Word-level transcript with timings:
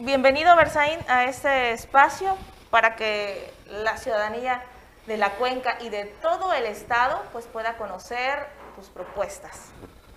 bienvenido 0.00 0.54
Berzaín 0.54 0.98
a 1.08 1.24
este 1.24 1.72
espacio 1.72 2.36
para 2.70 2.94
que 2.94 3.52
la 3.82 3.96
ciudadanía 3.96 4.62
de 5.06 5.16
la 5.16 5.30
cuenca 5.32 5.78
y 5.80 5.88
de 5.88 6.04
todo 6.22 6.52
el 6.52 6.66
estado 6.66 7.20
pues 7.32 7.46
pueda 7.46 7.76
conocer 7.76 8.46
tus 8.76 8.86
propuestas. 8.88 9.70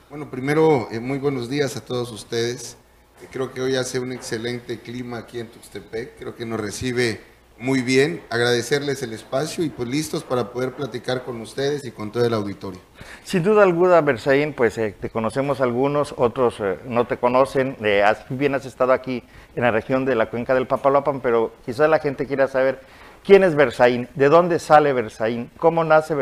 Bueno, 0.09 0.29
primero, 0.29 0.87
eh, 0.91 0.99
muy 0.99 1.17
buenos 1.17 1.49
días 1.49 1.75
a 1.77 1.81
todos 1.81 2.11
ustedes. 2.11 2.77
Creo 3.31 3.53
que 3.53 3.61
hoy 3.61 3.75
hace 3.75 3.99
un 3.99 4.11
excelente 4.11 4.79
clima 4.79 5.19
aquí 5.19 5.39
en 5.39 5.47
Tuxtepec. 5.47 6.17
Creo 6.17 6.35
que 6.35 6.45
nos 6.45 6.59
recibe 6.59 7.21
muy 7.61 7.81
bien. 7.81 8.21
Agradecerles 8.29 9.01
el 9.03 9.13
espacio 9.13 9.63
y 9.63 9.69
pues 9.69 9.87
listos 9.87 10.23
para 10.23 10.51
poder 10.51 10.73
platicar 10.73 11.23
con 11.23 11.39
ustedes 11.41 11.85
y 11.85 11.91
con 11.91 12.11
todo 12.11 12.25
el 12.25 12.33
auditorio. 12.33 12.79
Sin 13.23 13.43
duda 13.43 13.63
alguna, 13.63 14.01
Berzaín, 14.01 14.53
pues 14.53 14.77
eh, 14.77 14.95
te 14.99 15.09
conocemos 15.09 15.61
algunos, 15.61 16.13
otros 16.17 16.55
no 16.85 17.05
te 17.05 17.17
conocen. 17.17 17.77
bien 18.29 18.55
has 18.55 18.65
estado 18.65 18.93
aquí 18.93 19.23
en 19.55 19.63
la 19.63 19.71
región 19.71 20.05
de 20.05 20.15
la 20.15 20.29
cuenca 20.29 20.53
del 20.53 20.67
Papaloapan, 20.67 21.21
pero 21.21 21.53
quizás 21.65 21.89
la 21.89 21.99
gente 21.99 22.25
quiera 22.25 22.47
saber 22.47 22.81
quién 23.23 23.43
es 23.43 23.55
Berzaín, 23.55 24.09
de 24.15 24.29
dónde 24.29 24.59
sale 24.59 24.93
Berzaín, 24.93 25.51
cómo 25.57 25.83
nace 25.83 26.15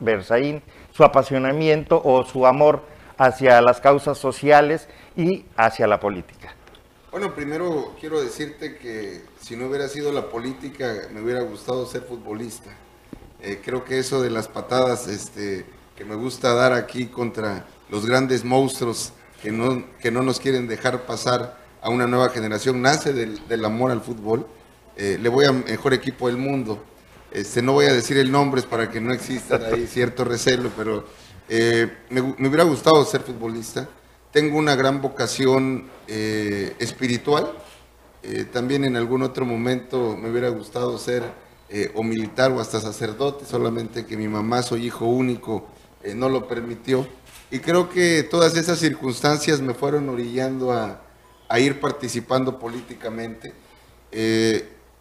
Berzaín, 0.00 0.62
su 0.92 1.04
apasionamiento 1.04 2.00
o 2.04 2.24
su 2.24 2.46
amor 2.46 2.82
hacia 3.18 3.60
las 3.60 3.80
causas 3.80 4.18
sociales 4.18 4.88
y 5.16 5.44
hacia 5.56 5.86
la 5.86 6.00
política? 6.00 6.54
Bueno, 7.10 7.32
primero 7.32 7.94
quiero 8.00 8.20
decirte 8.20 8.76
que 8.76 9.22
si 9.44 9.56
no 9.56 9.66
hubiera 9.66 9.88
sido 9.88 10.10
la 10.10 10.30
política, 10.30 11.02
me 11.12 11.20
hubiera 11.20 11.42
gustado 11.42 11.84
ser 11.86 12.02
futbolista. 12.02 12.70
Eh, 13.42 13.60
creo 13.62 13.84
que 13.84 13.98
eso 13.98 14.22
de 14.22 14.30
las 14.30 14.48
patadas 14.48 15.06
este, 15.06 15.66
que 15.94 16.04
me 16.06 16.14
gusta 16.14 16.54
dar 16.54 16.72
aquí 16.72 17.06
contra 17.06 17.66
los 17.90 18.06
grandes 18.06 18.42
monstruos 18.42 19.12
que 19.42 19.52
no, 19.52 19.84
que 20.00 20.10
no 20.10 20.22
nos 20.22 20.40
quieren 20.40 20.66
dejar 20.66 21.02
pasar 21.04 21.58
a 21.82 21.90
una 21.90 22.06
nueva 22.06 22.30
generación, 22.30 22.80
nace 22.80 23.12
del, 23.12 23.64
amor 23.66 23.90
al 23.90 24.00
fútbol. 24.00 24.46
Eh, 24.96 25.18
le 25.20 25.28
voy 25.28 25.44
a 25.44 25.52
mejor 25.52 25.92
equipo 25.92 26.28
del 26.28 26.38
mundo. 26.38 26.82
Este, 27.30 27.60
no 27.60 27.72
voy 27.72 27.84
a 27.84 27.92
decir 27.92 28.16
el 28.16 28.32
nombre 28.32 28.62
para 28.62 28.90
que 28.90 28.98
no 28.98 29.12
exista 29.12 29.56
ahí 29.56 29.86
cierto 29.90 30.24
recelo, 30.24 30.70
pero 30.74 31.04
eh, 31.50 31.92
me, 32.08 32.22
hubiera 32.48 32.64
gustado 32.64 33.04
ser 33.04 33.20
futbolista. 33.20 33.86
Tengo 34.32 34.56
una 34.56 34.74
gran 34.74 35.02
vocación 35.02 35.90
eh, 36.08 36.74
espiritual. 36.78 37.52
Eh, 38.24 38.44
también 38.50 38.84
en 38.84 38.96
algún 38.96 39.22
otro 39.22 39.44
momento 39.44 40.16
me 40.16 40.30
hubiera 40.30 40.48
gustado 40.48 40.98
ser 40.98 41.22
o 41.94 42.04
militar 42.04 42.52
o 42.52 42.60
hasta 42.60 42.80
sacerdote, 42.80 43.44
solamente 43.46 44.06
que 44.06 44.16
mi 44.16 44.28
mamá, 44.28 44.62
soy 44.62 44.86
hijo 44.86 45.06
único, 45.06 45.66
no 46.14 46.28
lo 46.28 46.46
permitió. 46.46 47.04
Y 47.50 47.58
creo 47.58 47.90
que 47.90 48.22
todas 48.22 48.56
esas 48.56 48.78
circunstancias 48.78 49.60
me 49.60 49.74
fueron 49.74 50.08
orillando 50.08 50.72
a, 50.72 51.02
a 51.48 51.58
ir 51.58 51.80
participando 51.80 52.60
políticamente. 52.60 53.52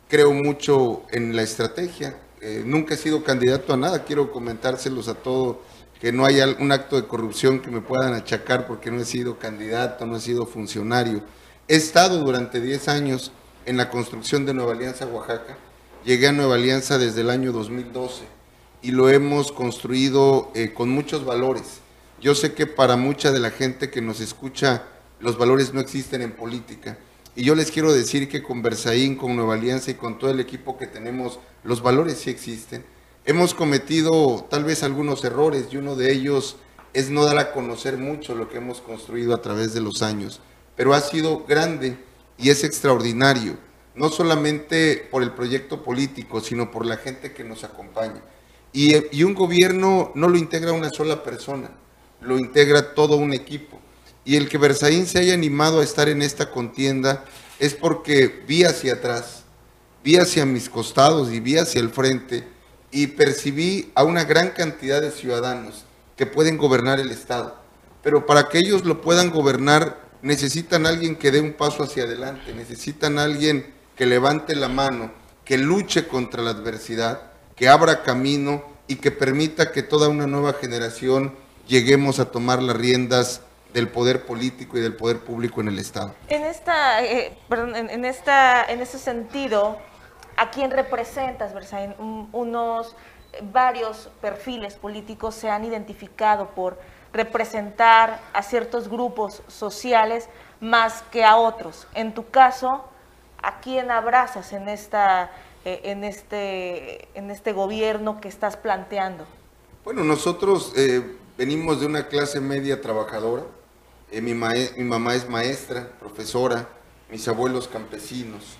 creo 0.07 0.33
mucho 0.33 1.03
en 1.11 1.35
la 1.35 1.43
estrategia. 1.43 2.17
nunca 2.65 2.95
he 2.95 2.97
sido 2.97 3.23
candidato 3.23 3.73
a 3.73 3.77
nada, 3.77 4.03
quiero 4.03 4.31
comentárselos 4.31 5.07
a 5.09 5.13
todo 5.13 5.61
que 6.03 6.11
no 6.11 6.25
haya 6.25 6.53
un 6.59 6.69
acto 6.73 6.97
de 6.97 7.07
corrupción 7.07 7.61
que 7.61 7.71
me 7.71 7.79
puedan 7.79 8.13
achacar 8.13 8.67
porque 8.67 8.91
no 8.91 8.99
he 8.99 9.05
sido 9.05 9.39
candidato, 9.39 10.05
no 10.05 10.17
he 10.17 10.19
sido 10.19 10.45
funcionario. 10.45 11.21
He 11.73 11.77
estado 11.77 12.19
durante 12.19 12.61
10 12.61 12.87
años 12.87 13.31
en 13.65 13.77
la 13.77 13.89
construcción 13.89 14.45
de 14.45 14.53
Nueva 14.53 14.73
Alianza 14.73 15.07
Oaxaca. 15.07 15.57
Llegué 16.05 16.27
a 16.27 16.31
Nueva 16.31 16.53
Alianza 16.53 16.99
desde 16.99 17.21
el 17.21 17.31
año 17.31 17.51
2012 17.51 18.25
y 18.83 18.91
lo 18.91 19.09
hemos 19.09 19.51
construido 19.51 20.51
eh, 20.53 20.71
con 20.71 20.89
muchos 20.89 21.25
valores. 21.25 21.79
Yo 22.21 22.35
sé 22.35 22.53
que 22.53 22.67
para 22.67 22.95
mucha 22.95 23.31
de 23.31 23.39
la 23.39 23.49
gente 23.49 23.89
que 23.89 24.03
nos 24.03 24.19
escucha, 24.19 24.83
los 25.19 25.39
valores 25.39 25.73
no 25.73 25.81
existen 25.81 26.21
en 26.21 26.33
política. 26.33 26.99
Y 27.35 27.43
yo 27.43 27.55
les 27.55 27.71
quiero 27.71 27.91
decir 27.91 28.29
que 28.29 28.43
con 28.43 28.61
Versaín, 28.61 29.15
con 29.15 29.35
Nueva 29.35 29.55
Alianza 29.55 29.89
y 29.89 29.95
con 29.95 30.19
todo 30.19 30.29
el 30.29 30.39
equipo 30.39 30.77
que 30.77 30.85
tenemos, 30.85 31.39
los 31.63 31.81
valores 31.81 32.19
sí 32.19 32.29
existen. 32.29 32.85
Hemos 33.25 33.55
cometido 33.55 34.45
tal 34.47 34.63
vez 34.63 34.83
algunos 34.83 35.23
errores 35.23 35.69
y 35.71 35.77
uno 35.77 35.95
de 35.95 36.11
ellos 36.11 36.55
es 36.93 37.09
no 37.09 37.25
dar 37.25 37.39
a 37.39 37.51
conocer 37.51 37.97
mucho 37.97 38.35
lo 38.35 38.47
que 38.47 38.57
hemos 38.57 38.79
construido 38.79 39.33
a 39.33 39.41
través 39.41 39.73
de 39.73 39.81
los 39.81 40.03
años, 40.03 40.39
pero 40.75 40.93
ha 40.93 41.01
sido 41.01 41.45
grande 41.45 41.97
y 42.37 42.49
es 42.49 42.63
extraordinario, 42.63 43.57
no 43.95 44.09
solamente 44.09 45.07
por 45.11 45.23
el 45.23 45.31
proyecto 45.31 45.83
político, 45.83 46.41
sino 46.41 46.71
por 46.71 46.85
la 46.85 46.97
gente 46.97 47.33
que 47.33 47.43
nos 47.43 47.63
acompaña. 47.63 48.21
Y, 48.71 49.23
un 49.23 49.35
gobierno 49.35 50.11
no 50.15 50.27
lo 50.27 50.37
integra 50.37 50.71
una 50.71 50.89
sola 50.89 51.23
persona, 51.23 51.69
lo 52.21 52.39
integra 52.39 52.95
todo 52.95 53.17
un 53.17 53.33
equipo. 53.33 53.79
Y 54.25 54.35
el 54.35 54.49
que 54.49 54.57
Versaín 54.57 55.05
se 55.05 55.19
haya 55.19 55.35
animado 55.35 55.79
a 55.79 55.83
estar 55.83 56.09
en 56.09 56.23
esta 56.23 56.49
contienda 56.49 57.23
es 57.59 57.75
porque 57.75 58.43
vi 58.47 58.63
hacia 58.63 58.93
atrás, 58.93 59.43
vi 60.03 60.17
hacia 60.17 60.45
mis 60.45 60.69
costados 60.69 61.31
y 61.31 61.39
vi 61.39 61.57
hacia 61.57 61.81
el 61.81 61.91
frente 61.91 62.47
y 62.89 63.07
percibí 63.07 63.91
a 63.93 64.03
una 64.03 64.23
gran 64.23 64.49
cantidad 64.51 65.01
de 65.01 65.11
ciudadanos 65.11 65.85
que 66.17 66.25
pueden 66.25 66.57
gobernar 66.57 66.99
el 66.99 67.11
Estado. 67.11 67.55
Pero 68.01 68.25
para 68.25 68.49
que 68.49 68.57
ellos 68.57 68.85
lo 68.85 69.01
puedan 69.01 69.29
gobernar 69.29 70.02
necesitan 70.23 70.87
alguien 70.87 71.15
que 71.15 71.29
dé 71.29 71.39
un 71.39 71.53
paso 71.53 71.83
hacia 71.83 72.03
adelante, 72.03 72.53
necesitan 72.53 73.19
alguien 73.19 73.73
que 73.95 74.07
levante 74.07 74.55
la 74.55 74.69
mano, 74.69 75.11
que 75.45 75.57
luche 75.57 76.07
contra 76.07 76.41
la 76.41 76.51
adversidad, 76.51 77.21
que 77.55 77.69
abra 77.69 78.01
camino 78.01 78.63
y 78.87 78.95
que 78.95 79.11
permita 79.11 79.71
que 79.71 79.83
toda 79.83 80.09
una 80.09 80.25
nueva 80.25 80.53
generación 80.53 81.35
lleguemos 81.67 82.19
a 82.19 82.31
tomar 82.31 82.63
las 82.63 82.75
riendas 82.75 83.41
del 83.73 83.87
poder 83.89 84.25
político 84.25 84.77
y 84.77 84.81
del 84.81 84.95
poder 84.95 85.19
público 85.19 85.61
en 85.61 85.67
el 85.67 85.77
Estado. 85.79 86.15
En 86.29 86.43
esta, 86.43 87.03
eh, 87.03 87.37
perdón, 87.49 87.75
en, 87.75 88.05
esta, 88.05 88.65
en 88.65 88.81
ese 88.81 88.99
sentido, 88.99 89.77
¿A 90.35 90.49
quién 90.49 90.71
representas, 90.71 91.53
Versailles? 91.53 91.95
unos 91.99 92.95
varios 93.51 94.09
perfiles 94.21 94.75
políticos 94.75 95.35
se 95.35 95.49
han 95.49 95.65
identificado 95.65 96.49
por 96.49 96.79
representar 97.13 98.19
a 98.33 98.41
ciertos 98.41 98.89
grupos 98.89 99.43
sociales 99.47 100.27
más 100.59 101.03
que 101.11 101.23
a 101.23 101.37
otros. 101.37 101.87
En 101.93 102.13
tu 102.13 102.29
caso, 102.29 102.83
¿a 103.41 103.61
quién 103.61 103.91
abrazas 103.91 104.51
en, 104.51 104.67
esta, 104.67 105.31
eh, 105.63 105.81
en, 105.83 106.03
este, 106.03 107.07
en 107.13 107.29
este 107.29 107.53
gobierno 107.53 108.19
que 108.19 108.27
estás 108.27 108.57
planteando? 108.57 109.25
Bueno, 109.85 110.03
nosotros 110.03 110.73
eh, 110.75 111.17
venimos 111.37 111.81
de 111.81 111.85
una 111.85 112.07
clase 112.07 112.41
media 112.41 112.81
trabajadora. 112.81 113.43
Eh, 114.11 114.21
mi, 114.21 114.33
mi 114.33 114.83
mamá 114.83 115.13
es 115.13 115.29
maestra, 115.29 115.89
profesora, 115.99 116.67
mis 117.11 117.27
abuelos 117.27 117.67
campesinos. 117.67 118.57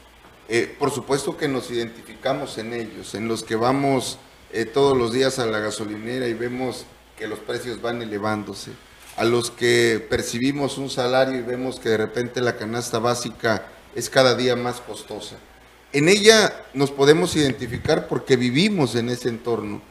Eh, 0.48 0.76
por 0.78 0.92
supuesto 0.92 1.38
que 1.38 1.48
nos 1.48 1.72
identificamos 1.72 2.58
en 2.58 2.74
ellos, 2.74 3.16
en 3.16 3.28
los 3.28 3.42
que 3.44 3.56
vamos 3.56 4.20
todos 4.72 4.96
los 4.96 5.12
días 5.12 5.40
a 5.40 5.48
la 5.48 5.58
gasolinera 5.58 6.28
y 6.28 6.36
vemos 6.36 6.86
que 7.18 7.28
los 7.28 7.40
precios 7.40 7.82
van 7.82 8.02
elevándose, 8.02 8.72
a 9.18 9.24
los 9.24 9.52
que 9.52 10.06
percibimos 10.10 10.78
un 10.78 10.90
salario 10.90 11.38
y 11.38 11.42
vemos 11.42 11.80
que 11.80 11.90
de 11.90 11.98
repente 11.98 12.42
la 12.42 12.58
canasta 12.58 13.00
básica 13.00 13.68
es 13.96 14.10
cada 14.10 14.36
día 14.36 14.56
más 14.56 14.82
costosa. 14.82 15.36
En 15.92 16.10
ella 16.10 16.66
nos 16.74 16.90
podemos 16.90 17.36
identificar 17.36 18.08
porque 18.08 18.36
vivimos 18.36 18.96
en 18.96 19.10
ese 19.10 19.30
entorno, 19.30 19.82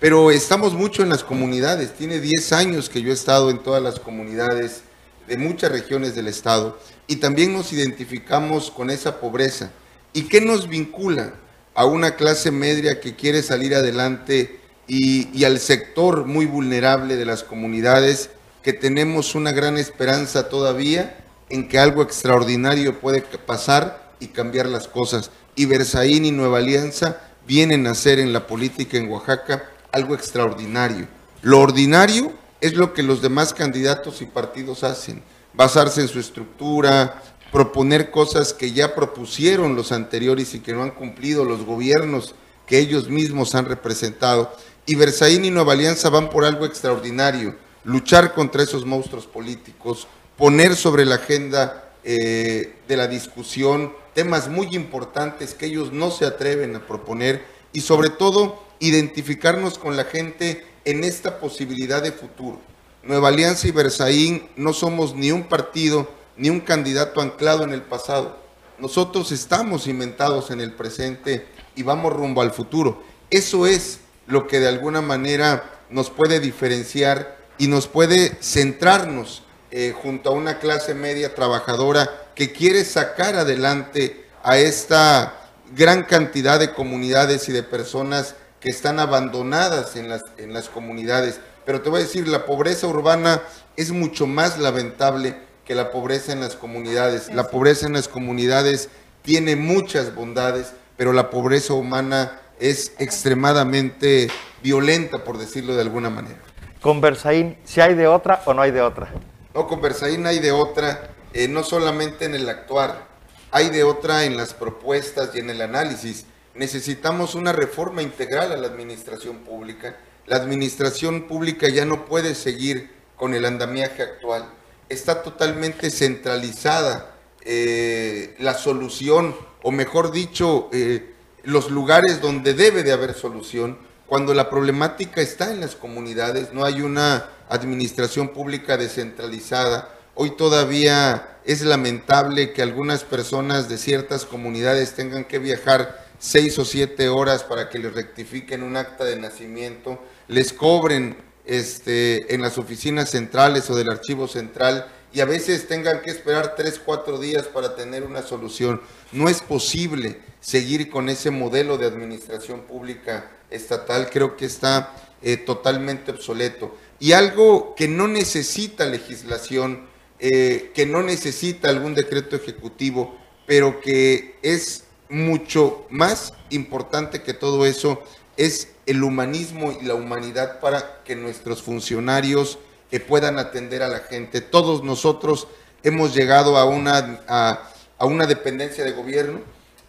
pero 0.00 0.32
estamos 0.32 0.74
mucho 0.74 1.02
en 1.04 1.08
las 1.08 1.22
comunidades. 1.22 1.94
Tiene 1.94 2.18
10 2.18 2.52
años 2.52 2.88
que 2.88 3.02
yo 3.02 3.10
he 3.10 3.14
estado 3.14 3.50
en 3.50 3.62
todas 3.62 3.82
las 3.82 4.00
comunidades 4.00 4.82
de 5.28 5.36
muchas 5.36 5.70
regiones 5.70 6.16
del 6.16 6.26
estado 6.26 6.80
y 7.06 7.16
también 7.16 7.52
nos 7.52 7.72
identificamos 7.72 8.72
con 8.72 8.90
esa 8.90 9.20
pobreza 9.20 9.70
¿Y 10.14 10.24
qué 10.24 10.40
nos 10.42 10.68
vincula 10.68 11.34
a 11.74 11.86
una 11.86 12.16
clase 12.16 12.50
media 12.50 13.00
que 13.00 13.16
quiere 13.16 13.42
salir 13.42 13.74
adelante 13.74 14.60
y, 14.86 15.44
al 15.44 15.58
sector 15.58 16.26
muy 16.26 16.46
vulnerable 16.46 17.16
de 17.16 17.24
las 17.24 17.42
comunidades 17.42 18.30
que 18.62 18.72
tenemos 18.72 19.34
una 19.34 19.52
gran 19.52 19.76
esperanza 19.78 20.48
todavía 20.48 21.18
en 21.48 21.68
que 21.68 21.78
algo 21.78 22.02
extraordinario 22.02 23.00
puede 23.00 23.22
pasar 23.22 24.12
y 24.20 24.28
cambiar 24.28 24.66
las 24.66 24.88
cosas? 24.88 25.30
Y 25.54 25.66
Versaín 25.66 26.24
y 26.24 26.30
Nueva 26.30 26.58
Alianza 26.58 27.20
vienen 27.46 27.86
a 27.86 27.92
hacer 27.92 28.18
en 28.18 28.32
la 28.32 28.46
política 28.46 28.96
en 28.96 29.08
Oaxaca 29.08 29.64
algo 29.90 30.14
extraordinario. 30.14 31.06
Lo 31.42 31.60
ordinario 31.60 32.32
es 32.60 32.74
lo 32.74 32.94
que 32.94 33.02
los 33.02 33.20
demás 33.20 33.52
candidatos 33.52 34.22
y 34.22 34.26
partidos 34.26 34.84
hacen, 34.84 35.22
basarse 35.52 36.00
en 36.00 36.08
su 36.08 36.20
estructura, 36.20 37.22
proponer 37.50 38.10
cosas 38.10 38.52
que 38.52 38.72
ya 38.72 38.94
propusieron 38.94 39.76
los 39.76 39.92
anteriores 39.92 40.54
y 40.54 40.60
que 40.60 40.72
no 40.72 40.82
han 40.82 40.92
cumplido 40.92 41.44
los 41.44 41.64
gobiernos 41.66 42.34
que 42.66 42.78
ellos 42.78 43.08
mismos 43.08 43.54
han 43.54 43.66
representado. 43.66 44.54
Y 44.84 44.96
Versaín 44.96 45.44
y 45.44 45.50
Nueva 45.50 45.74
Alianza 45.74 46.10
van 46.10 46.28
por 46.28 46.44
algo 46.44 46.66
extraordinario, 46.66 47.54
luchar 47.84 48.34
contra 48.34 48.62
esos 48.62 48.84
monstruos 48.84 49.26
políticos, 49.26 50.08
poner 50.36 50.74
sobre 50.74 51.04
la 51.04 51.16
agenda 51.16 51.92
eh, 52.02 52.74
de 52.88 52.96
la 52.96 53.06
discusión 53.06 53.92
temas 54.14 54.48
muy 54.48 54.74
importantes 54.74 55.54
que 55.54 55.66
ellos 55.66 55.92
no 55.92 56.10
se 56.10 56.26
atreven 56.26 56.76
a 56.76 56.86
proponer 56.86 57.44
y 57.72 57.80
sobre 57.80 58.10
todo 58.10 58.62
identificarnos 58.80 59.78
con 59.78 59.96
la 59.96 60.04
gente 60.04 60.66
en 60.84 61.04
esta 61.04 61.38
posibilidad 61.38 62.02
de 62.02 62.12
futuro. 62.12 62.60
Nueva 63.04 63.28
Alianza 63.28 63.68
y 63.68 63.70
Versaín 63.70 64.48
no 64.56 64.72
somos 64.72 65.14
ni 65.14 65.30
un 65.30 65.44
partido, 65.44 66.08
ni 66.36 66.50
un 66.50 66.60
candidato 66.60 67.20
anclado 67.20 67.64
en 67.64 67.72
el 67.72 67.82
pasado. 67.82 68.40
nosotros 68.78 69.30
estamos 69.30 69.86
inventados 69.86 70.50
en 70.50 70.60
el 70.60 70.72
presente 70.72 71.46
y 71.76 71.84
vamos 71.84 72.12
rumbo 72.12 72.42
al 72.42 72.50
futuro. 72.50 73.00
Eso 73.30 73.64
es 73.66 74.00
lo 74.32 74.46
que 74.46 74.60
de 74.60 74.68
alguna 74.68 75.02
manera 75.02 75.62
nos 75.90 76.08
puede 76.08 76.40
diferenciar 76.40 77.36
y 77.58 77.66
nos 77.66 77.86
puede 77.86 78.34
centrarnos 78.40 79.42
eh, 79.70 79.94
junto 79.94 80.30
a 80.30 80.32
una 80.32 80.58
clase 80.58 80.94
media 80.94 81.34
trabajadora 81.34 82.08
que 82.34 82.50
quiere 82.50 82.82
sacar 82.86 83.36
adelante 83.36 84.24
a 84.42 84.56
esta 84.56 85.34
gran 85.76 86.04
cantidad 86.04 86.58
de 86.58 86.72
comunidades 86.72 87.46
y 87.50 87.52
de 87.52 87.62
personas 87.62 88.34
que 88.58 88.70
están 88.70 89.00
abandonadas 89.00 89.96
en 89.96 90.08
las, 90.08 90.22
en 90.38 90.54
las 90.54 90.70
comunidades. 90.70 91.38
Pero 91.66 91.82
te 91.82 91.90
voy 91.90 92.00
a 92.00 92.04
decir, 92.04 92.26
la 92.26 92.46
pobreza 92.46 92.86
urbana 92.86 93.42
es 93.76 93.90
mucho 93.90 94.26
más 94.26 94.58
lamentable 94.58 95.36
que 95.66 95.74
la 95.74 95.90
pobreza 95.90 96.32
en 96.32 96.40
las 96.40 96.56
comunidades. 96.56 97.28
La 97.34 97.48
pobreza 97.50 97.86
en 97.86 97.92
las 97.92 98.08
comunidades 98.08 98.88
tiene 99.20 99.56
muchas 99.56 100.14
bondades, 100.14 100.72
pero 100.96 101.12
la 101.12 101.28
pobreza 101.28 101.74
humana 101.74 102.41
es 102.62 102.92
extremadamente 102.98 104.28
violenta, 104.62 105.24
por 105.24 105.36
decirlo 105.36 105.74
de 105.74 105.82
alguna 105.82 106.10
manera. 106.10 106.38
Con 106.80 107.00
Berzaín, 107.00 107.58
¿si 107.64 107.80
hay 107.80 107.94
de 107.94 108.06
otra 108.06 108.40
o 108.46 108.54
no 108.54 108.62
hay 108.62 108.70
de 108.70 108.80
otra? 108.80 109.12
No, 109.52 109.66
con 109.66 109.80
Berzaín 109.82 110.24
hay 110.26 110.38
de 110.38 110.52
otra, 110.52 111.10
eh, 111.32 111.48
no 111.48 111.64
solamente 111.64 112.24
en 112.24 112.36
el 112.36 112.48
actuar, 112.48 113.08
hay 113.50 113.68
de 113.70 113.82
otra 113.82 114.24
en 114.24 114.36
las 114.36 114.54
propuestas 114.54 115.30
y 115.34 115.40
en 115.40 115.50
el 115.50 115.60
análisis. 115.60 116.24
Necesitamos 116.54 117.34
una 117.34 117.52
reforma 117.52 118.00
integral 118.00 118.52
a 118.52 118.56
la 118.56 118.68
administración 118.68 119.38
pública. 119.38 119.96
La 120.26 120.36
administración 120.36 121.26
pública 121.26 121.68
ya 121.68 121.84
no 121.84 122.04
puede 122.04 122.36
seguir 122.36 122.90
con 123.16 123.34
el 123.34 123.44
andamiaje 123.44 124.02
actual. 124.02 124.48
Está 124.88 125.22
totalmente 125.22 125.90
centralizada 125.90 127.16
eh, 127.44 128.36
la 128.38 128.54
solución, 128.54 129.34
o 129.62 129.72
mejor 129.72 130.12
dicho, 130.12 130.68
eh, 130.72 131.11
los 131.42 131.70
lugares 131.70 132.20
donde 132.20 132.54
debe 132.54 132.82
de 132.82 132.92
haber 132.92 133.14
solución, 133.14 133.78
cuando 134.06 134.34
la 134.34 134.50
problemática 134.50 135.20
está 135.20 135.52
en 135.52 135.60
las 135.60 135.74
comunidades, 135.74 136.52
no 136.52 136.64
hay 136.64 136.82
una 136.82 137.26
administración 137.48 138.28
pública 138.28 138.76
descentralizada. 138.76 139.88
Hoy 140.14 140.36
todavía 140.36 141.38
es 141.44 141.62
lamentable 141.62 142.52
que 142.52 142.62
algunas 142.62 143.04
personas 143.04 143.68
de 143.68 143.78
ciertas 143.78 144.24
comunidades 144.24 144.92
tengan 144.92 145.24
que 145.24 145.38
viajar 145.38 146.06
seis 146.18 146.58
o 146.58 146.64
siete 146.64 147.08
horas 147.08 147.42
para 147.42 147.68
que 147.68 147.78
les 147.78 147.94
rectifiquen 147.94 148.62
un 148.62 148.76
acta 148.76 149.04
de 149.04 149.16
nacimiento, 149.16 149.98
les 150.28 150.52
cobren 150.52 151.16
este, 151.44 152.32
en 152.34 152.42
las 152.42 152.58
oficinas 152.58 153.10
centrales 153.10 153.68
o 153.70 153.74
del 153.74 153.90
archivo 153.90 154.28
central 154.28 154.86
y 155.12 155.20
a 155.20 155.24
veces 155.24 155.66
tengan 155.66 156.00
que 156.00 156.10
esperar 156.10 156.54
tres, 156.54 156.80
cuatro 156.82 157.18
días 157.18 157.46
para 157.46 157.74
tener 157.74 158.04
una 158.04 158.22
solución. 158.22 158.80
No 159.10 159.28
es 159.28 159.42
posible 159.42 160.20
seguir 160.42 160.90
con 160.90 161.08
ese 161.08 161.30
modelo 161.30 161.78
de 161.78 161.86
administración 161.86 162.62
pública 162.62 163.30
estatal, 163.48 164.10
creo 164.10 164.36
que 164.36 164.44
está 164.44 164.92
eh, 165.22 165.36
totalmente 165.36 166.10
obsoleto. 166.10 166.76
Y 166.98 167.12
algo 167.12 167.74
que 167.76 167.86
no 167.88 168.08
necesita 168.08 168.84
legislación, 168.84 169.86
eh, 170.18 170.72
que 170.74 170.84
no 170.84 171.02
necesita 171.02 171.68
algún 171.68 171.94
decreto 171.94 172.36
ejecutivo, 172.36 173.16
pero 173.46 173.80
que 173.80 174.36
es 174.42 174.84
mucho 175.08 175.86
más 175.90 176.34
importante 176.50 177.22
que 177.22 177.34
todo 177.34 177.64
eso 177.64 178.02
es 178.36 178.68
el 178.86 179.04
humanismo 179.04 179.72
y 179.80 179.84
la 179.84 179.94
humanidad 179.94 180.58
para 180.58 181.04
que 181.04 181.14
nuestros 181.14 181.62
funcionarios 181.62 182.58
puedan 183.06 183.38
atender 183.38 183.82
a 183.82 183.88
la 183.88 184.00
gente. 184.00 184.40
Todos 184.40 184.82
nosotros 184.82 185.46
hemos 185.82 186.14
llegado 186.14 186.56
a 186.58 186.64
una, 186.64 187.20
a 187.26 188.06
una 188.06 188.26
dependencia 188.26 188.84
de 188.84 188.92
gobierno, 188.92 189.40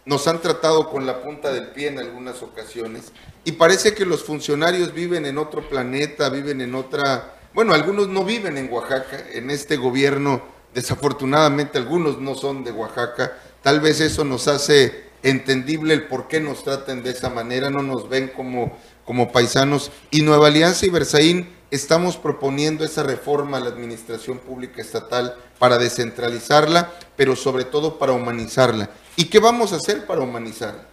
nos 0.06 0.26
han 0.28 0.40
tratado 0.40 0.90
con 0.90 1.06
la 1.06 1.22
punta 1.22 1.52
del 1.52 1.68
pie 1.68 1.88
en 1.88 1.98
algunas 1.98 2.42
ocasiones 2.42 3.12
y 3.44 3.52
parece 3.52 3.94
que 3.94 4.06
los 4.06 4.24
funcionarios 4.24 4.92
viven 4.92 5.26
en 5.26 5.38
otro 5.38 5.68
planeta, 5.68 6.28
viven 6.28 6.60
en 6.60 6.74
otra... 6.74 7.36
Bueno, 7.52 7.72
algunos 7.72 8.08
no 8.08 8.24
viven 8.24 8.58
en 8.58 8.72
Oaxaca, 8.72 9.24
en 9.32 9.50
este 9.50 9.76
gobierno, 9.76 10.42
desafortunadamente 10.74 11.78
algunos 11.78 12.20
no 12.20 12.34
son 12.34 12.64
de 12.64 12.72
Oaxaca, 12.72 13.32
tal 13.62 13.80
vez 13.80 14.00
eso 14.00 14.24
nos 14.24 14.48
hace 14.48 15.04
entendible 15.22 15.94
el 15.94 16.06
por 16.06 16.28
qué 16.28 16.40
nos 16.40 16.64
traten 16.64 17.02
de 17.02 17.10
esa 17.10 17.30
manera, 17.30 17.70
no 17.70 17.82
nos 17.82 18.08
ven 18.08 18.28
como, 18.28 18.76
como 19.04 19.32
paisanos. 19.32 19.90
Y 20.10 20.22
Nueva 20.22 20.48
Alianza 20.48 20.84
y 20.84 20.90
Berzaín 20.90 21.48
estamos 21.70 22.16
proponiendo 22.16 22.84
esa 22.84 23.02
reforma 23.02 23.56
a 23.56 23.60
la 23.60 23.70
administración 23.70 24.38
pública 24.38 24.82
estatal 24.82 25.36
para 25.58 25.78
descentralizarla, 25.78 26.92
pero 27.16 27.36
sobre 27.36 27.64
todo 27.64 27.98
para 27.98 28.12
humanizarla. 28.12 28.90
¿Y 29.16 29.26
qué 29.26 29.38
vamos 29.38 29.72
a 29.72 29.76
hacer 29.76 30.06
para 30.06 30.22
humanizarla? 30.22 30.86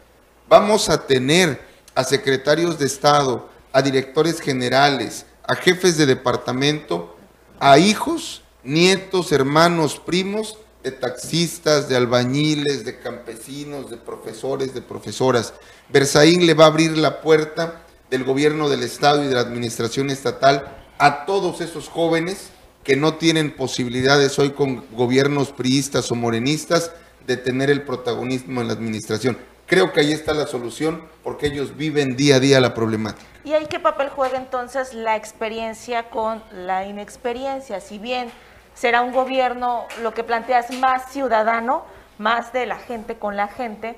Vamos 0.48 0.90
a 0.90 1.08
tener 1.08 1.60
a 1.96 2.04
secretarios 2.04 2.78
de 2.78 2.86
Estado, 2.86 3.50
a 3.74 3.82
directores 3.82 4.40
generales, 4.40 5.26
a 5.48 5.56
jefes 5.56 5.98
de 5.98 6.06
departamento, 6.06 7.16
a 7.60 7.80
hijos, 7.80 8.44
nietos, 8.64 9.32
hermanos, 9.32 10.00
primos 10.00 10.58
de 10.84 10.92
taxistas, 10.92 11.90
de 11.90 11.96
albañiles, 11.96 12.86
de 12.86 13.00
campesinos, 13.00 13.90
de 13.90 13.98
profesores, 13.98 14.74
de 14.74 14.82
profesoras. 14.82 15.54
Berzaín 15.90 16.46
le 16.46 16.54
va 16.54 16.66
a 16.66 16.68
abrir 16.68 16.98
la 16.98 17.22
puerta 17.22 17.82
del 18.10 18.24
gobierno 18.24 18.70
del 18.70 18.84
Estado 18.84 19.24
y 19.24 19.28
de 19.28 19.36
la 19.36 19.42
administración 19.42 20.10
estatal 20.12 20.78
a 21.00 21.26
todos 21.26 21.62
esos 21.62 21.88
jóvenes 21.88 22.50
que 22.84 22.96
no 22.96 23.16
tienen 23.16 23.56
posibilidades 23.56 24.38
hoy 24.38 24.52
con 24.52 24.86
gobiernos 24.92 25.52
priistas 25.52 26.12
o 26.12 26.16
morenistas 26.16 26.92
de 27.26 27.38
tener 27.38 27.70
el 27.70 27.84
protagonismo 27.84 28.62
en 28.62 28.68
la 28.68 28.74
administración. 28.74 29.38
Creo 29.68 29.94
que 29.94 30.02
ahí 30.02 30.12
está 30.12 30.34
la 30.34 30.48
solución 30.48 31.02
porque 31.24 31.48
ellos 31.48 31.78
viven 31.78 32.16
día 32.16 32.36
a 32.36 32.40
día 32.40 32.60
la 32.60 32.74
problemática. 32.74 33.26
¿Y 33.44 33.54
ahí 33.54 33.66
qué 33.68 33.80
papel 33.80 34.10
juega 34.10 34.38
entonces 34.38 34.94
la 34.94 35.16
experiencia 35.16 36.10
con 36.10 36.44
la 36.52 36.86
inexperiencia? 36.86 37.80
Si 37.80 37.98
bien 37.98 38.30
será 38.74 39.02
un 39.02 39.14
gobierno, 39.14 39.86
lo 40.02 40.14
que 40.14 40.24
planteas, 40.24 40.72
más 40.72 41.12
ciudadano, 41.12 41.86
más 42.18 42.54
de 42.54 42.66
la 42.66 42.78
gente 42.78 43.18
con 43.18 43.36
la 43.38 43.48
gente. 43.48 43.96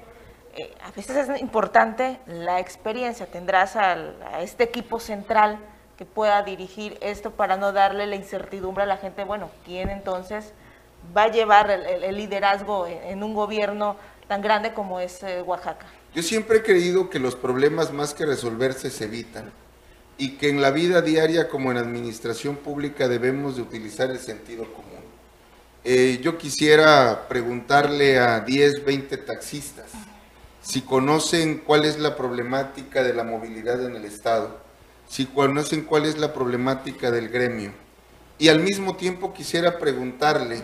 Eh, 0.56 0.74
a 0.86 0.92
veces 0.92 1.30
es 1.30 1.42
importante 1.42 2.20
la 2.28 2.60
experiencia, 2.60 3.26
tendrás 3.26 3.76
a 3.76 3.98
este 4.42 4.64
equipo 4.64 5.00
central 5.00 5.58
que 5.98 6.06
pueda 6.06 6.42
dirigir 6.44 6.98
esto 7.02 7.32
para 7.32 7.58
no 7.58 7.72
darle 7.72 8.08
la 8.08 8.16
incertidumbre 8.16 8.84
a 8.84 8.88
la 8.88 8.98
gente, 8.98 9.24
bueno, 9.24 9.50
¿quién 9.66 9.90
entonces 9.90 10.54
va 11.16 11.24
a 11.24 11.32
llevar 11.32 11.70
el, 11.70 12.16
liderazgo 12.16 12.88
en, 12.88 13.24
un 13.24 13.34
gobierno 13.34 13.98
tan 14.28 14.42
grande 14.42 14.74
como 14.74 15.00
es 15.00 15.22
eh, 15.24 15.42
Oaxaca? 15.42 15.86
Yo 16.14 16.22
siempre 16.22 16.58
he 16.58 16.64
creído 16.64 17.10
que 17.10 17.20
los 17.20 17.36
problemas 17.36 17.92
más 17.92 18.14
que 18.14 18.26
resolverse 18.26 18.90
se 18.90 19.06
evitan 19.06 19.52
y 20.18 20.38
que 20.38 20.50
en 20.50 20.62
la 20.62 20.72
vida 20.72 21.02
diaria 21.02 21.50
como 21.50 21.72
en 21.72 21.78
administración 21.78 22.56
pública 22.56 23.08
debemos 23.08 23.56
de 23.56 23.64
utilizar 23.64 24.12
el 24.12 24.20
sentido 24.20 24.72
común. 24.74 25.02
Eh, 25.84 26.20
yo 26.22 26.38
quisiera 26.38 27.28
preguntarle 27.28 28.20
a 28.20 28.40
10, 28.40 28.86
20 28.86 29.18
taxistas 29.18 29.88
si 30.62 30.82
conocen 30.82 31.58
cuál 31.58 31.84
es 31.84 32.00
la 32.00 32.16
problemática 32.16 33.04
de 33.04 33.14
la 33.14 33.26
movilidad 33.26 33.86
en 33.86 33.98
el 33.98 34.06
Estado, 34.06 34.62
si 35.10 35.26
conocen 35.26 35.84
cuál 35.84 36.06
es 36.06 36.18
la 36.18 36.34
problemática 36.34 37.12
del 37.12 37.28
gremio. 37.28 37.74
Y 38.40 38.48
al 38.48 38.60
mismo 38.60 38.96
tiempo 38.96 39.34
quisiera 39.34 39.78
preguntarle 39.78 40.62